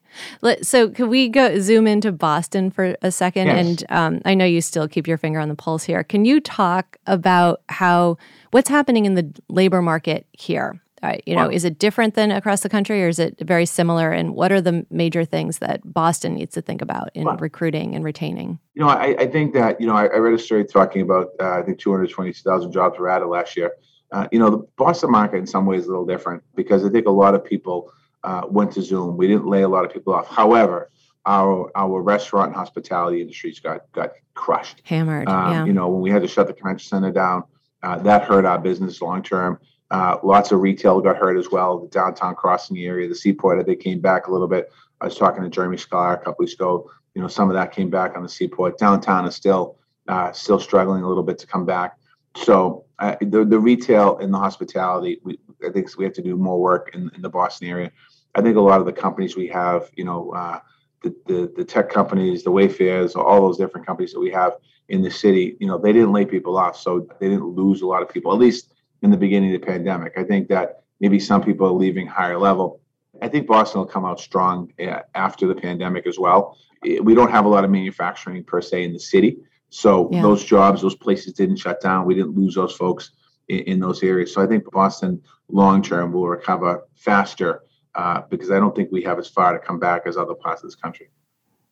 So, 0.64 0.90
could 0.90 1.10
we 1.10 1.30
go 1.30 1.60
zoom 1.60 1.86
into 1.86 2.12
Boston 2.12 2.72
for 2.72 2.96
a 3.02 3.12
second? 3.12 3.48
Yes. 3.48 3.66
And 3.66 3.84
um, 3.90 4.22
I 4.26 4.34
know 4.34 4.46
you 4.46 4.62
still 4.62 4.88
keep 4.88 5.08
your 5.08 5.18
finger 5.18 5.40
on 5.40 5.50
the 5.50 5.56
pulse 5.56 5.84
here. 5.84 6.04
Can 6.04 6.26
you 6.26 6.40
talk 6.40 6.98
about 7.06 7.62
how 7.70 8.18
what's 8.52 8.70
happening 8.70 9.06
in 9.06 9.14
the 9.14 9.32
labor 9.50 9.82
market 9.82 10.26
here? 10.32 10.82
Uh, 11.06 11.18
you 11.28 11.36
know, 11.36 11.50
is 11.50 11.64
it 11.64 11.78
different 11.78 12.16
than 12.16 12.32
across 12.32 12.62
the 12.62 12.70
country, 12.70 13.04
or 13.04 13.08
is 13.08 13.20
it 13.20 13.38
very 13.40 13.66
similar? 13.66 14.12
And 14.12 14.34
what 14.34 14.52
are 14.52 14.60
the 14.60 14.86
major 14.90 15.24
things 15.24 15.60
that 15.60 15.82
Boston 15.84 16.34
needs 16.34 16.54
to 16.56 16.62
think 16.62 16.82
about 16.82 17.10
in 17.14 17.28
recruiting 17.28 17.94
and 17.94 18.04
retaining? 18.04 18.58
You 18.74 18.84
know, 18.84 18.90
I, 18.90 19.16
I 19.20 19.28
think 19.28 19.54
that 19.54 19.80
you 19.80 19.86
know 19.86 19.96
I, 19.96 20.06
I 20.06 20.18
read 20.18 20.34
a 20.34 20.40
story 20.40 20.66
talking 20.66 21.02
about 21.04 21.30
uh, 21.40 21.60
I 21.60 21.62
think 21.62 21.78
220,000 21.78 22.72
jobs 22.72 22.98
were 22.98 23.08
added 23.08 23.28
last 23.28 23.56
year. 23.56 23.74
Uh, 24.12 24.28
you 24.32 24.40
know, 24.40 24.50
the 24.50 24.58
Boston 24.78 25.12
market 25.12 25.38
in 25.38 25.46
some 25.46 25.66
ways 25.66 25.82
is 25.82 25.88
a 25.88 25.92
little 25.92 26.06
different 26.06 26.42
because 26.56 26.84
I 26.84 26.90
think 26.90 27.06
a 27.06 27.12
lot 27.12 27.36
of 27.36 27.46
people 27.46 27.92
uh, 28.24 28.44
went 28.50 28.72
to 28.74 28.82
Zoom. 28.82 29.16
We 29.16 29.28
didn't 29.28 29.46
lay 29.46 29.62
a 29.62 29.70
lot 29.70 29.86
of 29.86 29.94
people 29.94 30.14
off. 30.14 30.28
However, 30.28 30.90
our 31.28 31.72
our 31.76 32.02
restaurant 32.02 32.48
and 32.48 32.56
hospitality 32.56 33.22
industries 33.22 33.60
got 33.60 33.92
got 33.92 34.14
crushed, 34.34 34.82
hammered. 34.86 35.28
Um, 35.28 35.52
yeah. 35.52 35.66
You 35.66 35.74
know, 35.74 35.88
when 35.88 36.02
we 36.02 36.10
had 36.10 36.24
to 36.24 36.28
shut 36.28 36.48
the 36.48 36.54
convention 36.54 36.88
center 36.88 37.12
down, 37.12 37.44
uh, 37.84 38.00
that 38.00 38.24
hurt 38.24 38.46
our 38.46 38.58
business 38.58 39.02
long 39.02 39.22
term. 39.22 39.60
Uh, 39.92 40.18
lots 40.24 40.52
of 40.52 40.62
retail 40.62 41.00
got 41.00 41.18
hurt 41.18 41.38
as 41.38 41.52
well. 41.52 41.80
The 41.80 41.88
downtown 41.88 42.36
crossing 42.36 42.78
area, 42.80 43.08
the 43.08 43.16
seaport, 43.16 43.66
they 43.66 43.76
came 43.76 44.00
back 44.00 44.28
a 44.28 44.32
little 44.32 44.48
bit. 44.48 44.72
I 45.02 45.06
was 45.06 45.18
talking 45.18 45.44
to 45.44 45.50
Jeremy 45.50 45.78
Sclar 45.78 46.16
a 46.16 46.18
couple 46.18 46.38
weeks 46.40 46.54
ago. 46.54 46.90
You 47.14 47.22
know, 47.22 47.28
some 47.28 47.50
of 47.50 47.56
that 47.56 47.72
came 47.72 47.90
back 47.90 48.16
on 48.16 48.24
the 48.24 48.30
seaport. 48.30 48.78
Downtown 48.78 49.26
is 49.26 49.36
still 49.36 49.78
uh, 50.08 50.32
still 50.32 50.60
struggling 50.60 51.04
a 51.04 51.08
little 51.08 51.24
bit 51.24 51.38
to 51.40 51.48
come 51.48 51.66
back. 51.66 51.98
So 52.36 52.86
uh, 53.00 53.16
the 53.22 53.46
the 53.46 53.60
retail 53.60 54.18
and 54.18 54.34
the 54.34 54.38
hospitality, 54.38 55.20
we, 55.24 55.40
I 55.66 55.72
think 55.72 55.96
we 55.98 56.04
have 56.04 56.14
to 56.14 56.22
do 56.22 56.36
more 56.36 56.60
work 56.60 56.92
in, 56.94 57.12
in 57.16 57.22
the 57.22 57.30
Boston 57.30 57.68
area. 57.68 57.92
I 58.36 58.42
think 58.42 58.58
a 58.58 58.62
lot 58.62 58.80
of 58.80 58.86
the 58.86 58.94
companies 58.94 59.38
we 59.38 59.48
have, 59.48 59.90
you 59.96 60.04
know, 60.04 60.32
uh, 60.32 60.60
the, 61.02 61.16
the, 61.26 61.54
the 61.56 61.64
tech 61.64 61.90
companies, 61.90 62.44
the 62.44 62.52
Wayfairs, 62.52 63.16
all 63.16 63.42
those 63.42 63.58
different 63.58 63.88
companies 63.88 64.12
that 64.12 64.20
we 64.20 64.32
have 64.32 64.54
in 64.90 65.02
the 65.02 65.10
city, 65.10 65.56
you 65.60 65.68
know, 65.68 65.78
they 65.78 65.94
didn't 65.94 66.12
lay 66.12 66.26
people 66.26 66.58
off, 66.58 66.78
so 66.78 67.08
they 67.20 67.30
didn't 67.30 67.48
lose 67.48 67.82
a 67.82 67.88
lot 67.88 68.02
of 68.02 68.10
people. 68.10 68.34
At 68.34 68.40
least 68.40 68.74
in 69.06 69.12
the 69.12 69.18
beginning 69.18 69.56
of 69.56 69.62
the 69.62 69.66
pandemic, 69.66 70.14
I 70.18 70.24
think 70.24 70.50
that 70.50 70.82
maybe 71.00 71.20
some 71.20 71.42
people 71.42 71.68
are 71.68 71.72
leaving 71.72 72.08
higher 72.08 72.38
level. 72.38 72.82
I 73.22 73.30
think 73.30 73.48
Boston 73.48 73.80
will 73.80 73.88
come 73.88 74.04
out 74.04 74.20
strong 74.20 74.74
uh, 74.80 75.00
after 75.14 75.48
the 75.48 75.56
pandemic 75.56 76.06
as 76.06 76.20
well. 76.20 76.58
We 76.82 77.16
don't 77.16 77.32
have 77.32 77.46
a 77.46 77.48
lot 77.48 77.64
of 77.64 77.72
manufacturing 77.72 78.44
per 78.44 78.62
se 78.62 78.84
in 78.84 78.94
the 78.94 79.00
city, 79.00 79.38
so 79.70 80.10
yeah. 80.12 80.22
those 80.22 80.44
jobs, 80.44 80.82
those 80.82 80.96
places 80.96 81.34
didn't 81.34 81.58
shut 81.58 81.82
down. 81.82 82.06
We 82.06 82.16
didn't 82.16 82.36
lose 82.36 82.56
those 82.56 82.76
folks 82.76 83.12
in, 83.48 83.60
in 83.60 83.80
those 83.80 84.04
areas. 84.04 84.34
So 84.34 84.42
I 84.42 84.48
think 84.48 84.70
Boston 84.72 85.22
long 85.48 85.82
term 85.82 86.12
will 86.12 86.28
recover 86.28 86.88
faster 86.96 87.64
uh, 87.96 88.22
because 88.30 88.52
I 88.52 88.60
don't 88.60 88.76
think 88.76 88.92
we 88.92 89.04
have 89.04 89.18
as 89.20 89.28
far 89.28 89.54
to 89.54 89.60
come 89.60 89.80
back 89.80 90.04
as 90.06 90.18
other 90.18 90.36
parts 90.36 90.64
of 90.64 90.70
this 90.70 90.76
country. 90.76 91.10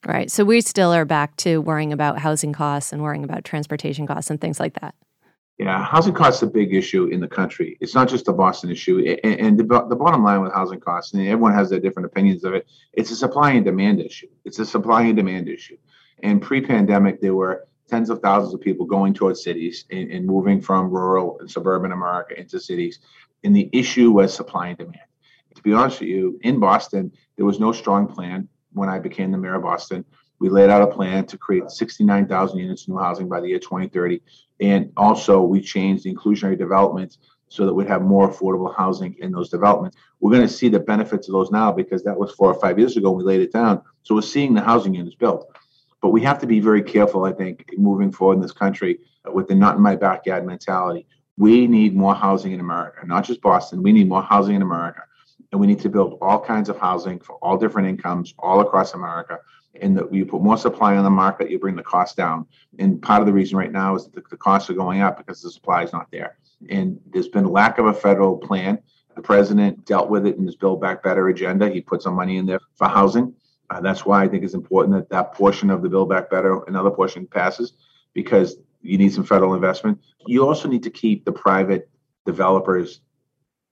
Right. 0.05 0.29
So 0.29 0.43
we 0.45 0.61
still 0.61 0.93
are 0.93 1.05
back 1.05 1.35
to 1.37 1.61
worrying 1.61 1.93
about 1.93 2.19
housing 2.19 2.53
costs 2.53 2.91
and 2.93 3.01
worrying 3.01 3.23
about 3.23 3.43
transportation 3.43 4.05
costs 4.05 4.29
and 4.29 4.39
things 4.39 4.59
like 4.59 4.79
that. 4.81 4.95
Yeah, 5.59 5.83
housing 5.83 6.15
costs 6.15 6.41
a 6.41 6.47
big 6.47 6.73
issue 6.73 7.05
in 7.05 7.19
the 7.19 7.27
country. 7.27 7.77
It's 7.79 7.93
not 7.93 8.09
just 8.09 8.27
a 8.27 8.33
Boston 8.33 8.71
issue. 8.71 9.15
And, 9.23 9.57
the, 9.57 9.63
the 9.63 9.95
bottom 9.95 10.23
line 10.23 10.41
with 10.41 10.51
housing 10.51 10.79
costs, 10.79 11.13
and 11.13 11.27
everyone 11.27 11.53
has 11.53 11.69
their 11.69 11.79
different 11.79 12.07
opinions 12.07 12.43
of 12.43 12.53
it, 12.53 12.67
it's 12.91 13.11
a 13.11 13.15
supply 13.15 13.51
and 13.51 13.63
demand 13.63 14.01
issue. 14.01 14.27
It's 14.45 14.57
a 14.57 14.65
supply 14.65 15.03
and 15.03 15.15
demand 15.15 15.47
issue. 15.47 15.77
And 16.23 16.41
pre 16.41 16.59
pandemic, 16.59 17.21
there 17.21 17.35
were 17.35 17.67
tens 17.87 18.09
of 18.09 18.19
thousands 18.19 18.55
of 18.55 18.61
people 18.61 18.87
going 18.87 19.13
towards 19.13 19.43
cities 19.43 19.85
and, 19.91 20.11
and 20.11 20.25
moving 20.25 20.59
from 20.59 20.89
rural 20.89 21.37
and 21.39 21.49
suburban 21.49 21.91
America 21.91 22.39
into 22.39 22.59
cities. 22.59 22.99
And 23.43 23.55
the 23.55 23.69
issue 23.71 24.09
was 24.11 24.33
supply 24.33 24.69
and 24.69 24.77
demand 24.77 25.05
to 25.55 25.61
be 25.61 25.73
honest 25.73 25.99
with 25.99 26.09
you, 26.09 26.39
in 26.43 26.59
Boston, 26.59 27.11
there 27.35 27.45
was 27.45 27.59
no 27.59 27.71
strong 27.71 28.07
plan 28.07 28.47
when 28.73 28.89
I 28.89 28.99
became 28.99 29.31
the 29.31 29.37
mayor 29.37 29.55
of 29.55 29.63
Boston. 29.63 30.05
We 30.39 30.49
laid 30.49 30.69
out 30.69 30.81
a 30.81 30.87
plan 30.87 31.25
to 31.27 31.37
create 31.37 31.69
69,000 31.69 32.57
units 32.57 32.83
of 32.83 32.89
new 32.89 32.97
housing 32.97 33.29
by 33.29 33.39
the 33.39 33.47
year 33.47 33.59
2030. 33.59 34.21
And 34.59 34.91
also, 34.97 35.41
we 35.41 35.61
changed 35.61 36.03
the 36.03 36.13
inclusionary 36.13 36.57
developments 36.57 37.19
so 37.47 37.65
that 37.65 37.73
we'd 37.73 37.87
have 37.87 38.01
more 38.01 38.31
affordable 38.31 38.75
housing 38.75 39.15
in 39.19 39.31
those 39.31 39.49
developments. 39.49 39.97
We're 40.19 40.31
going 40.31 40.47
to 40.47 40.53
see 40.53 40.69
the 40.69 40.79
benefits 40.79 41.27
of 41.27 41.33
those 41.33 41.51
now 41.51 41.71
because 41.71 42.03
that 42.03 42.17
was 42.17 42.31
four 42.31 42.51
or 42.51 42.59
five 42.59 42.79
years 42.79 42.97
ago 42.97 43.11
when 43.11 43.25
we 43.25 43.31
laid 43.31 43.41
it 43.41 43.53
down. 43.53 43.81
So 44.03 44.15
we're 44.15 44.21
seeing 44.21 44.53
the 44.53 44.61
housing 44.61 44.95
units 44.95 45.15
built. 45.15 45.47
But 46.01 46.09
we 46.09 46.21
have 46.23 46.39
to 46.39 46.47
be 46.47 46.59
very 46.59 46.81
careful, 46.81 47.25
I 47.25 47.31
think, 47.31 47.65
moving 47.77 48.11
forward 48.11 48.35
in 48.35 48.41
this 48.41 48.51
country 48.51 48.99
with 49.31 49.47
the 49.47 49.55
not 49.55 49.75
in 49.75 49.81
my 49.81 49.95
backyard 49.95 50.45
mentality. 50.45 51.05
We 51.37 51.67
need 51.67 51.95
more 51.95 52.15
housing 52.15 52.51
in 52.51 52.59
America, 52.59 53.05
not 53.05 53.23
just 53.23 53.41
Boston. 53.41 53.81
We 53.81 53.93
need 53.93 54.09
more 54.09 54.23
housing 54.23 54.55
in 54.55 54.61
America 54.61 55.03
and 55.53 55.61
we 55.61 55.67
need 55.67 55.79
to 55.79 55.89
build 55.89 56.17
all 56.19 56.39
kinds 56.39 56.67
of 56.67 56.79
housing 56.79 57.19
for 57.19 57.35
all 57.35 57.57
different 57.57 57.87
incomes 57.87 58.33
all 58.39 58.59
across 58.61 58.95
America. 58.95 59.39
And 59.81 59.97
that 59.97 60.13
you 60.13 60.25
put 60.25 60.41
more 60.41 60.57
supply 60.57 60.95
on 60.95 61.03
the 61.03 61.09
market, 61.09 61.49
you 61.49 61.57
bring 61.57 61.75
the 61.75 61.83
cost 61.83 62.15
down. 62.15 62.45
And 62.77 63.01
part 63.01 63.21
of 63.21 63.25
the 63.25 63.33
reason 63.33 63.57
right 63.57 63.71
now 63.71 63.95
is 63.95 64.05
that 64.05 64.13
the, 64.13 64.23
the 64.29 64.37
costs 64.37 64.69
are 64.69 64.75
going 64.75 65.01
up 65.01 65.17
because 65.17 65.41
the 65.41 65.49
supply 65.49 65.83
is 65.83 65.91
not 65.91 66.11
there. 66.11 66.37
And 66.69 66.99
there's 67.11 67.27
been 67.27 67.45
a 67.45 67.49
lack 67.49 67.79
of 67.79 67.87
a 67.87 67.93
federal 67.93 68.37
plan. 68.37 68.79
The 69.15 69.21
president 69.21 69.85
dealt 69.85 70.09
with 70.09 70.25
it 70.25 70.37
in 70.37 70.45
his 70.45 70.55
Build 70.55 70.81
Back 70.81 71.03
Better 71.03 71.27
agenda. 71.29 71.69
He 71.69 71.81
put 71.81 72.01
some 72.01 72.15
money 72.15 72.37
in 72.37 72.45
there 72.45 72.59
for 72.75 72.87
housing. 72.87 73.33
Uh, 73.69 73.81
that's 73.81 74.05
why 74.05 74.23
I 74.23 74.27
think 74.27 74.43
it's 74.43 74.53
important 74.53 74.95
that 74.95 75.09
that 75.09 75.33
portion 75.33 75.69
of 75.69 75.81
the 75.81 75.89
Build 75.89 76.09
Back 76.09 76.29
Better, 76.29 76.63
another 76.63 76.91
portion 76.91 77.25
passes, 77.27 77.73
because 78.13 78.57
you 78.81 78.97
need 78.97 79.13
some 79.13 79.23
federal 79.23 79.55
investment. 79.55 79.99
You 80.27 80.47
also 80.47 80.67
need 80.67 80.83
to 80.83 80.91
keep 80.91 81.25
the 81.25 81.31
private 81.31 81.89
developers 82.25 83.01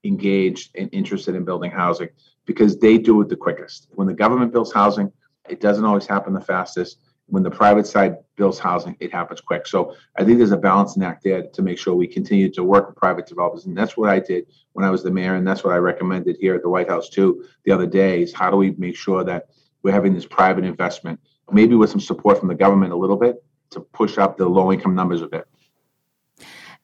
engaged 0.03 0.71
and 0.75 0.89
interested 0.91 1.35
in 1.35 1.45
building 1.45 1.71
housing 1.71 2.09
because 2.45 2.79
they 2.79 2.97
do 2.97 3.21
it 3.21 3.29
the 3.29 3.35
quickest. 3.35 3.87
When 3.91 4.07
the 4.07 4.13
government 4.13 4.51
builds 4.51 4.73
housing, 4.73 5.11
it 5.51 5.59
doesn't 5.59 5.85
always 5.85 6.07
happen 6.07 6.33
the 6.33 6.41
fastest. 6.41 6.99
When 7.27 7.43
the 7.43 7.51
private 7.51 7.87
side 7.87 8.17
builds 8.35 8.59
housing, 8.59 8.97
it 8.99 9.11
happens 9.11 9.39
quick. 9.39 9.65
So 9.65 9.95
I 10.17 10.23
think 10.23 10.37
there's 10.37 10.51
a 10.51 10.57
balancing 10.57 11.03
act 11.03 11.23
there 11.23 11.43
to 11.43 11.61
make 11.61 11.77
sure 11.77 11.95
we 11.95 12.07
continue 12.07 12.49
to 12.51 12.63
work 12.63 12.87
with 12.87 12.97
private 12.97 13.25
developers. 13.25 13.65
And 13.65 13.77
that's 13.77 13.95
what 13.95 14.09
I 14.09 14.19
did 14.19 14.47
when 14.73 14.85
I 14.85 14.89
was 14.89 15.03
the 15.03 15.11
mayor. 15.11 15.35
And 15.35 15.47
that's 15.47 15.63
what 15.63 15.73
I 15.73 15.77
recommended 15.77 16.37
here 16.41 16.55
at 16.55 16.61
the 16.61 16.69
White 16.69 16.89
House 16.89 17.09
too 17.09 17.45
the 17.63 17.71
other 17.71 17.87
day 17.87 18.21
is 18.21 18.33
how 18.33 18.49
do 18.49 18.57
we 18.57 18.71
make 18.71 18.95
sure 18.95 19.23
that 19.23 19.47
we're 19.83 19.93
having 19.93 20.13
this 20.13 20.25
private 20.25 20.65
investment, 20.65 21.19
maybe 21.51 21.75
with 21.75 21.89
some 21.89 21.99
support 21.99 22.39
from 22.39 22.49
the 22.49 22.55
government 22.55 22.91
a 22.91 22.97
little 22.97 23.17
bit 23.17 23.43
to 23.71 23.79
push 23.79 24.17
up 24.17 24.37
the 24.37 24.47
low 24.47 24.71
income 24.71 24.95
numbers 24.95 25.21
a 25.21 25.27
bit. 25.27 25.47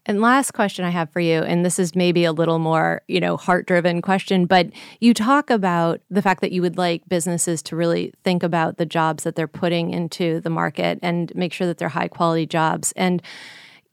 And 0.07 0.21
last 0.21 0.53
question 0.53 0.85
I 0.85 0.89
have 0.89 1.11
for 1.11 1.19
you, 1.19 1.43
and 1.43 1.65
this 1.65 1.77
is 1.77 1.93
maybe 1.95 2.23
a 2.23 2.31
little 2.31 2.59
more, 2.59 3.01
you 3.09 3.19
know, 3.19 3.35
heart-driven 3.35 4.01
question, 4.01 4.45
but 4.45 4.69
you 5.01 5.13
talk 5.13 5.49
about 5.49 5.99
the 6.09 6.21
fact 6.21 6.39
that 6.41 6.53
you 6.53 6.61
would 6.61 6.77
like 6.77 7.07
businesses 7.09 7.61
to 7.63 7.75
really 7.75 8.13
think 8.23 8.41
about 8.41 8.77
the 8.77 8.85
jobs 8.85 9.23
that 9.25 9.35
they're 9.35 9.49
putting 9.49 9.91
into 9.91 10.39
the 10.39 10.49
market 10.49 10.97
and 11.01 11.35
make 11.35 11.51
sure 11.51 11.67
that 11.67 11.77
they're 11.77 11.89
high 11.89 12.07
quality 12.07 12.45
jobs. 12.45 12.93
And 12.93 13.21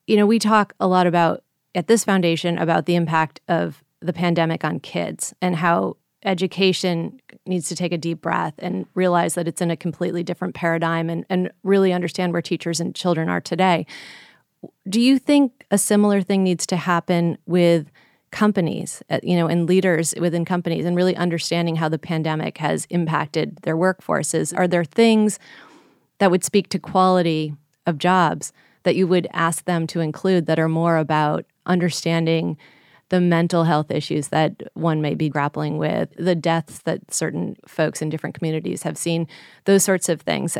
you 0.06 0.16
know, 0.16 0.26
we 0.26 0.38
talk 0.38 0.74
a 0.78 0.86
lot 0.86 1.06
about 1.06 1.42
at 1.74 1.88
this 1.88 2.04
foundation 2.04 2.58
about 2.58 2.86
the 2.86 2.94
impact 2.94 3.40
of 3.48 3.82
the 4.00 4.12
pandemic 4.12 4.64
on 4.64 4.78
kids 4.78 5.34
and 5.42 5.56
how 5.56 5.96
education 6.24 7.20
needs 7.46 7.68
to 7.68 7.76
take 7.76 7.92
a 7.92 7.98
deep 7.98 8.20
breath 8.20 8.54
and 8.58 8.86
realize 8.94 9.34
that 9.34 9.48
it's 9.48 9.60
in 9.60 9.70
a 9.70 9.76
completely 9.76 10.22
different 10.22 10.54
paradigm 10.54 11.10
and, 11.10 11.26
and 11.28 11.50
really 11.64 11.92
understand 11.92 12.32
where 12.32 12.40
teachers 12.40 12.80
and 12.80 12.94
children 12.94 13.28
are 13.28 13.40
today. 13.40 13.86
Do 14.88 15.00
you 15.00 15.18
think 15.18 15.64
a 15.70 15.78
similar 15.78 16.22
thing 16.22 16.42
needs 16.42 16.66
to 16.66 16.76
happen 16.76 17.38
with 17.46 17.90
companies, 18.30 19.02
uh, 19.10 19.20
you 19.22 19.36
know, 19.36 19.46
and 19.46 19.68
leaders 19.68 20.12
within 20.18 20.44
companies 20.44 20.84
and 20.84 20.96
really 20.96 21.16
understanding 21.16 21.76
how 21.76 21.88
the 21.88 21.98
pandemic 21.98 22.58
has 22.58 22.86
impacted 22.90 23.56
their 23.62 23.76
workforces? 23.76 24.56
Are 24.56 24.66
there 24.66 24.84
things 24.84 25.38
that 26.18 26.30
would 26.30 26.44
speak 26.44 26.68
to 26.70 26.78
quality 26.78 27.54
of 27.86 27.98
jobs 27.98 28.52
that 28.82 28.96
you 28.96 29.06
would 29.06 29.28
ask 29.32 29.64
them 29.64 29.86
to 29.88 30.00
include 30.00 30.46
that 30.46 30.58
are 30.58 30.68
more 30.68 30.96
about 30.96 31.44
understanding 31.66 32.56
the 33.10 33.20
mental 33.20 33.64
health 33.64 33.90
issues 33.90 34.28
that 34.28 34.62
one 34.74 35.00
may 35.00 35.14
be 35.14 35.28
grappling 35.28 35.78
with, 35.78 36.08
the 36.16 36.34
deaths 36.34 36.80
that 36.80 37.12
certain 37.12 37.56
folks 37.66 38.00
in 38.02 38.10
different 38.10 38.34
communities 38.34 38.82
have 38.82 38.96
seen, 38.96 39.26
those 39.64 39.84
sorts 39.84 40.08
of 40.08 40.22
things. 40.22 40.56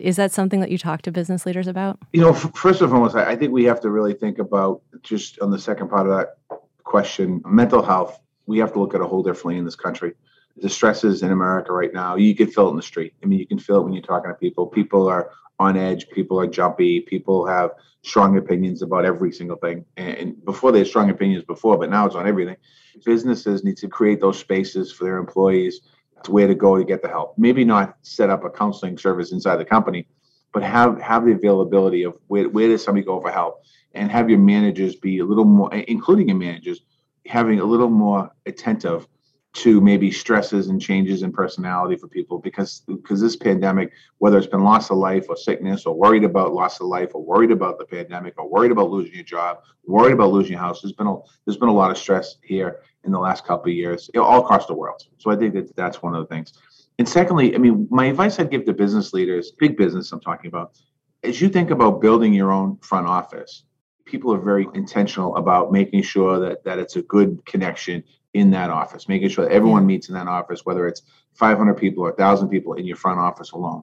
Is 0.00 0.16
that 0.16 0.32
something 0.32 0.60
that 0.60 0.70
you 0.70 0.78
talk 0.78 1.02
to 1.02 1.12
business 1.12 1.44
leaders 1.44 1.66
about? 1.66 1.98
You 2.12 2.22
know, 2.22 2.32
first 2.32 2.80
and 2.80 2.90
foremost, 2.90 3.14
I 3.14 3.36
think 3.36 3.52
we 3.52 3.64
have 3.64 3.80
to 3.80 3.90
really 3.90 4.14
think 4.14 4.38
about 4.38 4.82
just 5.02 5.38
on 5.40 5.50
the 5.50 5.58
second 5.58 5.88
part 5.88 6.08
of 6.08 6.16
that 6.16 6.38
question, 6.84 7.42
mental 7.44 7.82
health. 7.82 8.18
We 8.46 8.58
have 8.58 8.72
to 8.72 8.80
look 8.80 8.94
at 8.94 9.00
a 9.00 9.06
whole 9.06 9.22
differently 9.22 9.58
in 9.58 9.64
this 9.64 9.76
country. 9.76 10.14
The 10.56 10.68
stresses 10.68 11.22
in 11.22 11.30
America 11.30 11.72
right 11.72 11.92
now, 11.92 12.16
you 12.16 12.34
can 12.34 12.48
feel 12.48 12.68
it 12.68 12.70
in 12.70 12.76
the 12.76 12.82
street. 12.82 13.14
I 13.22 13.26
mean, 13.26 13.38
you 13.38 13.46
can 13.46 13.58
feel 13.58 13.76
it 13.76 13.84
when 13.84 13.92
you're 13.92 14.02
talking 14.02 14.30
to 14.30 14.34
people. 14.34 14.66
People 14.66 15.06
are 15.08 15.30
on 15.58 15.76
edge. 15.76 16.08
People 16.08 16.40
are 16.40 16.46
jumpy. 16.46 17.00
People 17.00 17.46
have 17.46 17.70
strong 18.02 18.38
opinions 18.38 18.80
about 18.80 19.04
every 19.04 19.30
single 19.30 19.58
thing. 19.58 19.84
And 19.98 20.42
before 20.44 20.72
they 20.72 20.78
had 20.78 20.88
strong 20.88 21.10
opinions 21.10 21.44
before, 21.44 21.76
but 21.76 21.90
now 21.90 22.06
it's 22.06 22.14
on 22.14 22.26
everything. 22.26 22.56
Businesses 23.04 23.62
need 23.62 23.76
to 23.76 23.88
create 23.88 24.20
those 24.20 24.38
spaces 24.38 24.90
for 24.90 25.04
their 25.04 25.18
employees 25.18 25.82
to 26.24 26.32
where 26.32 26.46
to 26.46 26.54
go 26.54 26.76
to 26.76 26.84
get 26.84 27.02
the 27.02 27.08
help. 27.08 27.34
Maybe 27.38 27.64
not 27.64 27.96
set 28.02 28.30
up 28.30 28.44
a 28.44 28.50
counseling 28.50 28.98
service 28.98 29.32
inside 29.32 29.56
the 29.56 29.64
company, 29.64 30.06
but 30.52 30.62
have 30.62 31.00
have 31.00 31.24
the 31.24 31.32
availability 31.32 32.02
of 32.02 32.16
where, 32.26 32.48
where 32.48 32.68
does 32.68 32.82
somebody 32.82 33.04
go 33.04 33.20
for 33.20 33.30
help 33.30 33.62
and 33.94 34.10
have 34.10 34.30
your 34.30 34.38
managers 34.38 34.96
be 34.96 35.18
a 35.18 35.24
little 35.24 35.44
more 35.44 35.72
including 35.74 36.28
your 36.28 36.36
managers 36.36 36.80
having 37.26 37.60
a 37.60 37.64
little 37.64 37.90
more 37.90 38.30
attentive 38.46 39.06
to 39.52 39.80
maybe 39.80 40.12
stresses 40.12 40.68
and 40.68 40.80
changes 40.80 41.22
in 41.22 41.32
personality 41.32 41.96
for 41.96 42.06
people 42.06 42.38
because 42.38 42.82
because 42.86 43.20
this 43.20 43.34
pandemic 43.34 43.90
whether 44.18 44.38
it's 44.38 44.46
been 44.46 44.62
loss 44.62 44.90
of 44.90 44.96
life 44.96 45.26
or 45.28 45.36
sickness 45.36 45.86
or 45.86 45.94
worried 45.94 46.22
about 46.22 46.54
loss 46.54 46.80
of 46.80 46.86
life 46.86 47.10
or 47.14 47.22
worried 47.22 47.50
about 47.50 47.78
the 47.78 47.84
pandemic 47.84 48.34
or 48.38 48.48
worried 48.48 48.70
about 48.70 48.90
losing 48.90 49.14
your 49.14 49.24
job 49.24 49.58
worried 49.86 50.12
about 50.12 50.30
losing 50.30 50.52
your 50.52 50.60
house 50.60 50.80
there's 50.82 50.92
been 50.92 51.08
a 51.08 51.16
there's 51.44 51.56
been 51.56 51.68
a 51.68 51.74
lot 51.74 51.90
of 51.90 51.98
stress 51.98 52.36
here 52.42 52.80
in 53.04 53.10
the 53.10 53.18
last 53.18 53.44
couple 53.44 53.70
of 53.70 53.76
years 53.76 54.08
all 54.14 54.40
across 54.40 54.66
the 54.66 54.74
world. 54.74 55.02
So 55.18 55.30
i 55.30 55.36
think 55.36 55.54
that 55.54 55.74
that's 55.74 56.00
one 56.02 56.14
of 56.14 56.28
the 56.28 56.32
things. 56.32 56.52
And 57.00 57.08
secondly 57.08 57.54
i 57.56 57.58
mean 57.58 57.88
my 57.90 58.06
advice 58.06 58.38
i'd 58.38 58.50
give 58.50 58.64
to 58.66 58.72
business 58.72 59.12
leaders 59.12 59.52
big 59.58 59.76
business 59.76 60.12
i'm 60.12 60.20
talking 60.20 60.46
about 60.46 60.76
as 61.22 61.40
you 61.40 61.48
think 61.48 61.70
about 61.70 62.00
building 62.00 62.32
your 62.32 62.52
own 62.52 62.78
front 62.78 63.06
office. 63.06 63.64
People 64.04 64.34
are 64.34 64.40
very 64.40 64.66
intentional 64.74 65.36
about 65.36 65.70
making 65.70 66.02
sure 66.02 66.38
that 66.40 66.64
that 66.64 66.78
it's 66.78 66.96
a 66.96 67.02
good 67.02 67.44
connection 67.46 68.02
in 68.34 68.50
that 68.50 68.70
office, 68.70 69.08
making 69.08 69.28
sure 69.28 69.44
that 69.44 69.52
everyone 69.52 69.86
meets 69.86 70.08
in 70.08 70.14
that 70.14 70.28
office, 70.28 70.64
whether 70.64 70.86
it's 70.86 71.02
500 71.34 71.74
people 71.74 72.04
or 72.04 72.10
1,000 72.10 72.48
people 72.48 72.74
in 72.74 72.84
your 72.84 72.96
front 72.96 73.18
office 73.18 73.52
alone. 73.52 73.82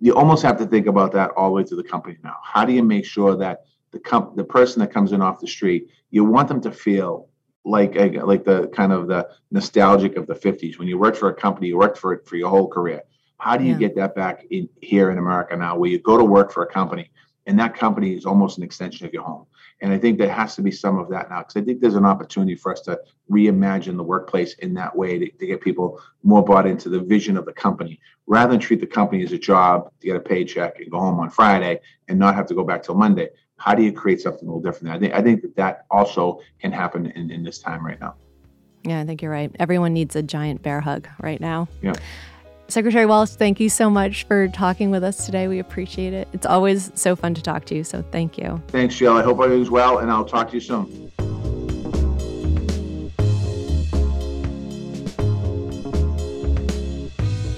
You 0.00 0.14
almost 0.14 0.42
have 0.42 0.58
to 0.58 0.66
think 0.66 0.86
about 0.86 1.12
that 1.12 1.30
all 1.36 1.48
the 1.48 1.54
way 1.54 1.64
through 1.64 1.82
the 1.82 1.88
company 1.88 2.16
now. 2.22 2.36
How 2.42 2.64
do 2.64 2.72
you 2.72 2.82
make 2.82 3.04
sure 3.04 3.36
that 3.36 3.64
the 3.90 4.00
comp- 4.00 4.36
the 4.36 4.44
person 4.44 4.80
that 4.80 4.92
comes 4.92 5.12
in 5.12 5.22
off 5.22 5.40
the 5.40 5.46
street, 5.46 5.88
you 6.10 6.24
want 6.24 6.48
them 6.48 6.60
to 6.62 6.72
feel 6.72 7.28
like 7.64 7.96
eh, 7.96 8.20
like 8.22 8.44
the 8.44 8.68
kind 8.68 8.92
of 8.92 9.06
the 9.08 9.28
nostalgic 9.50 10.16
of 10.16 10.26
the 10.26 10.34
50s 10.34 10.78
when 10.78 10.88
you 10.88 10.98
worked 10.98 11.16
for 11.16 11.28
a 11.28 11.34
company, 11.34 11.68
you 11.68 11.78
worked 11.78 11.96
for 11.96 12.12
it 12.12 12.26
for 12.26 12.36
your 12.36 12.50
whole 12.50 12.68
career. 12.68 13.02
How 13.38 13.56
do 13.56 13.64
you 13.64 13.72
yeah. 13.72 13.78
get 13.78 13.96
that 13.96 14.14
back 14.14 14.44
in 14.50 14.68
here 14.80 15.10
in 15.10 15.18
America 15.18 15.56
now, 15.56 15.76
where 15.76 15.90
you 15.90 15.98
go 16.00 16.18
to 16.18 16.24
work 16.24 16.52
for 16.52 16.62
a 16.62 16.66
company 16.66 17.10
and 17.46 17.58
that 17.58 17.74
company 17.74 18.14
is 18.14 18.26
almost 18.26 18.58
an 18.58 18.64
extension 18.64 19.06
of 19.06 19.12
your 19.12 19.22
home? 19.22 19.46
And 19.80 19.92
I 19.92 19.98
think 19.98 20.18
there 20.18 20.32
has 20.32 20.54
to 20.56 20.62
be 20.62 20.70
some 20.70 20.98
of 20.98 21.08
that 21.10 21.30
now 21.30 21.40
because 21.40 21.56
I 21.56 21.64
think 21.64 21.80
there's 21.80 21.96
an 21.96 22.06
opportunity 22.06 22.54
for 22.54 22.72
us 22.72 22.80
to 22.82 22.98
reimagine 23.30 23.96
the 23.96 24.02
workplace 24.02 24.54
in 24.54 24.74
that 24.74 24.94
way 24.96 25.18
to, 25.18 25.28
to, 25.28 25.46
get 25.46 25.60
people 25.60 26.00
more 26.22 26.44
bought 26.44 26.66
into 26.66 26.88
the 26.88 27.00
vision 27.00 27.36
of 27.36 27.44
the 27.44 27.52
company 27.52 28.00
rather 28.26 28.52
than 28.52 28.60
treat 28.60 28.80
the 28.80 28.86
company 28.86 29.22
as 29.24 29.32
a 29.32 29.38
job 29.38 29.90
to 30.00 30.06
get 30.06 30.16
a 30.16 30.20
paycheck 30.20 30.78
and 30.78 30.90
go 30.90 30.98
home 30.98 31.18
on 31.20 31.28
Friday 31.28 31.80
and 32.08 32.18
not 32.18 32.34
have 32.34 32.46
to 32.46 32.54
go 32.54 32.64
back 32.64 32.82
till 32.82 32.94
Monday. 32.94 33.28
How 33.56 33.74
do 33.74 33.82
you 33.82 33.92
create 33.92 34.20
something 34.20 34.48
a 34.48 34.52
little 34.52 34.62
different? 34.62 34.94
I 34.94 34.98
think 34.98 35.14
I 35.14 35.22
think 35.22 35.42
that 35.42 35.56
that 35.56 35.86
also 35.90 36.40
can 36.60 36.72
happen 36.72 37.06
in, 37.06 37.30
in 37.30 37.42
this 37.42 37.58
time 37.58 37.84
right 37.84 38.00
now. 38.00 38.14
Yeah, 38.84 39.00
I 39.00 39.04
think 39.04 39.22
you're 39.22 39.30
right. 39.30 39.54
Everyone 39.58 39.94
needs 39.94 40.14
a 40.14 40.22
giant 40.22 40.62
bear 40.62 40.80
hug 40.80 41.08
right 41.20 41.40
now. 41.40 41.68
Yeah. 41.82 41.94
Secretary 42.68 43.06
Walsh, 43.06 43.30
thank 43.30 43.60
you 43.60 43.68
so 43.68 43.90
much 43.90 44.24
for 44.24 44.48
talking 44.48 44.90
with 44.90 45.04
us 45.04 45.26
today. 45.26 45.48
We 45.48 45.58
appreciate 45.58 46.12
it. 46.12 46.28
It's 46.32 46.46
always 46.46 46.90
so 46.94 47.14
fun 47.14 47.34
to 47.34 47.42
talk 47.42 47.66
to 47.66 47.74
you. 47.74 47.84
So 47.84 48.02
thank 48.10 48.38
you. 48.38 48.60
Thanks, 48.68 48.96
Jill. 48.96 49.12
I 49.16 49.22
hope 49.22 49.40
everything's 49.40 49.70
well, 49.70 49.98
and 49.98 50.10
I'll 50.10 50.24
talk 50.24 50.48
to 50.48 50.54
you 50.54 50.60
soon. 50.60 51.10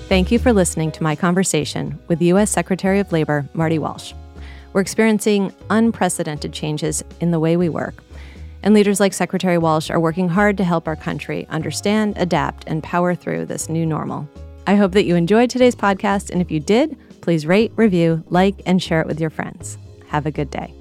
Thank 0.09 0.31
you 0.31 0.39
for 0.39 0.53
listening 0.53 0.93
to 0.93 1.03
my 1.03 1.17
conversation 1.17 1.99
with 2.09 2.23
U.S. 2.23 2.51
Secretary 2.51 3.01
of 3.01 3.11
Labor 3.11 3.49
Marty 3.55 3.79
Walsh. 3.79 4.13
We're 4.73 4.81
experiencing 4.81 5.53
unprecedented 5.71 6.53
changes 6.53 7.03
in 7.21 7.31
the 7.31 7.41
way 7.41 7.57
we 7.57 7.69
work, 7.69 8.03
and 8.63 8.75
leaders 8.75 9.01
like 9.01 9.13
Secretary 9.13 9.59
Walsh 9.59 9.91
are 9.91 9.99
working 9.99 10.29
hard 10.29 10.57
to 10.59 10.65
help 10.65 10.87
our 10.87 10.95
country 10.95 11.47
understand, 11.49 12.15
adapt, 12.19 12.65
and 12.67 12.83
power 12.83 13.15
through 13.15 13.47
this 13.47 13.69
new 13.69 13.87
normal. 13.87 14.29
I 14.67 14.75
hope 14.75 14.93
that 14.93 15.05
you 15.05 15.17
enjoyed 15.17 15.51
today's 15.51 15.77
podcast. 15.77 16.31
And 16.31 16.41
if 16.41 16.51
you 16.51 16.61
did, 16.61 16.97
please 17.21 17.47
rate, 17.47 17.73
review, 17.77 18.25
like, 18.29 18.61
and 18.67 18.83
share 18.83 19.01
it 19.01 19.07
with 19.07 19.21
your 19.21 19.31
friends. 19.31 19.79
Have 20.09 20.27
a 20.27 20.31
good 20.31 20.51
day. 20.51 20.75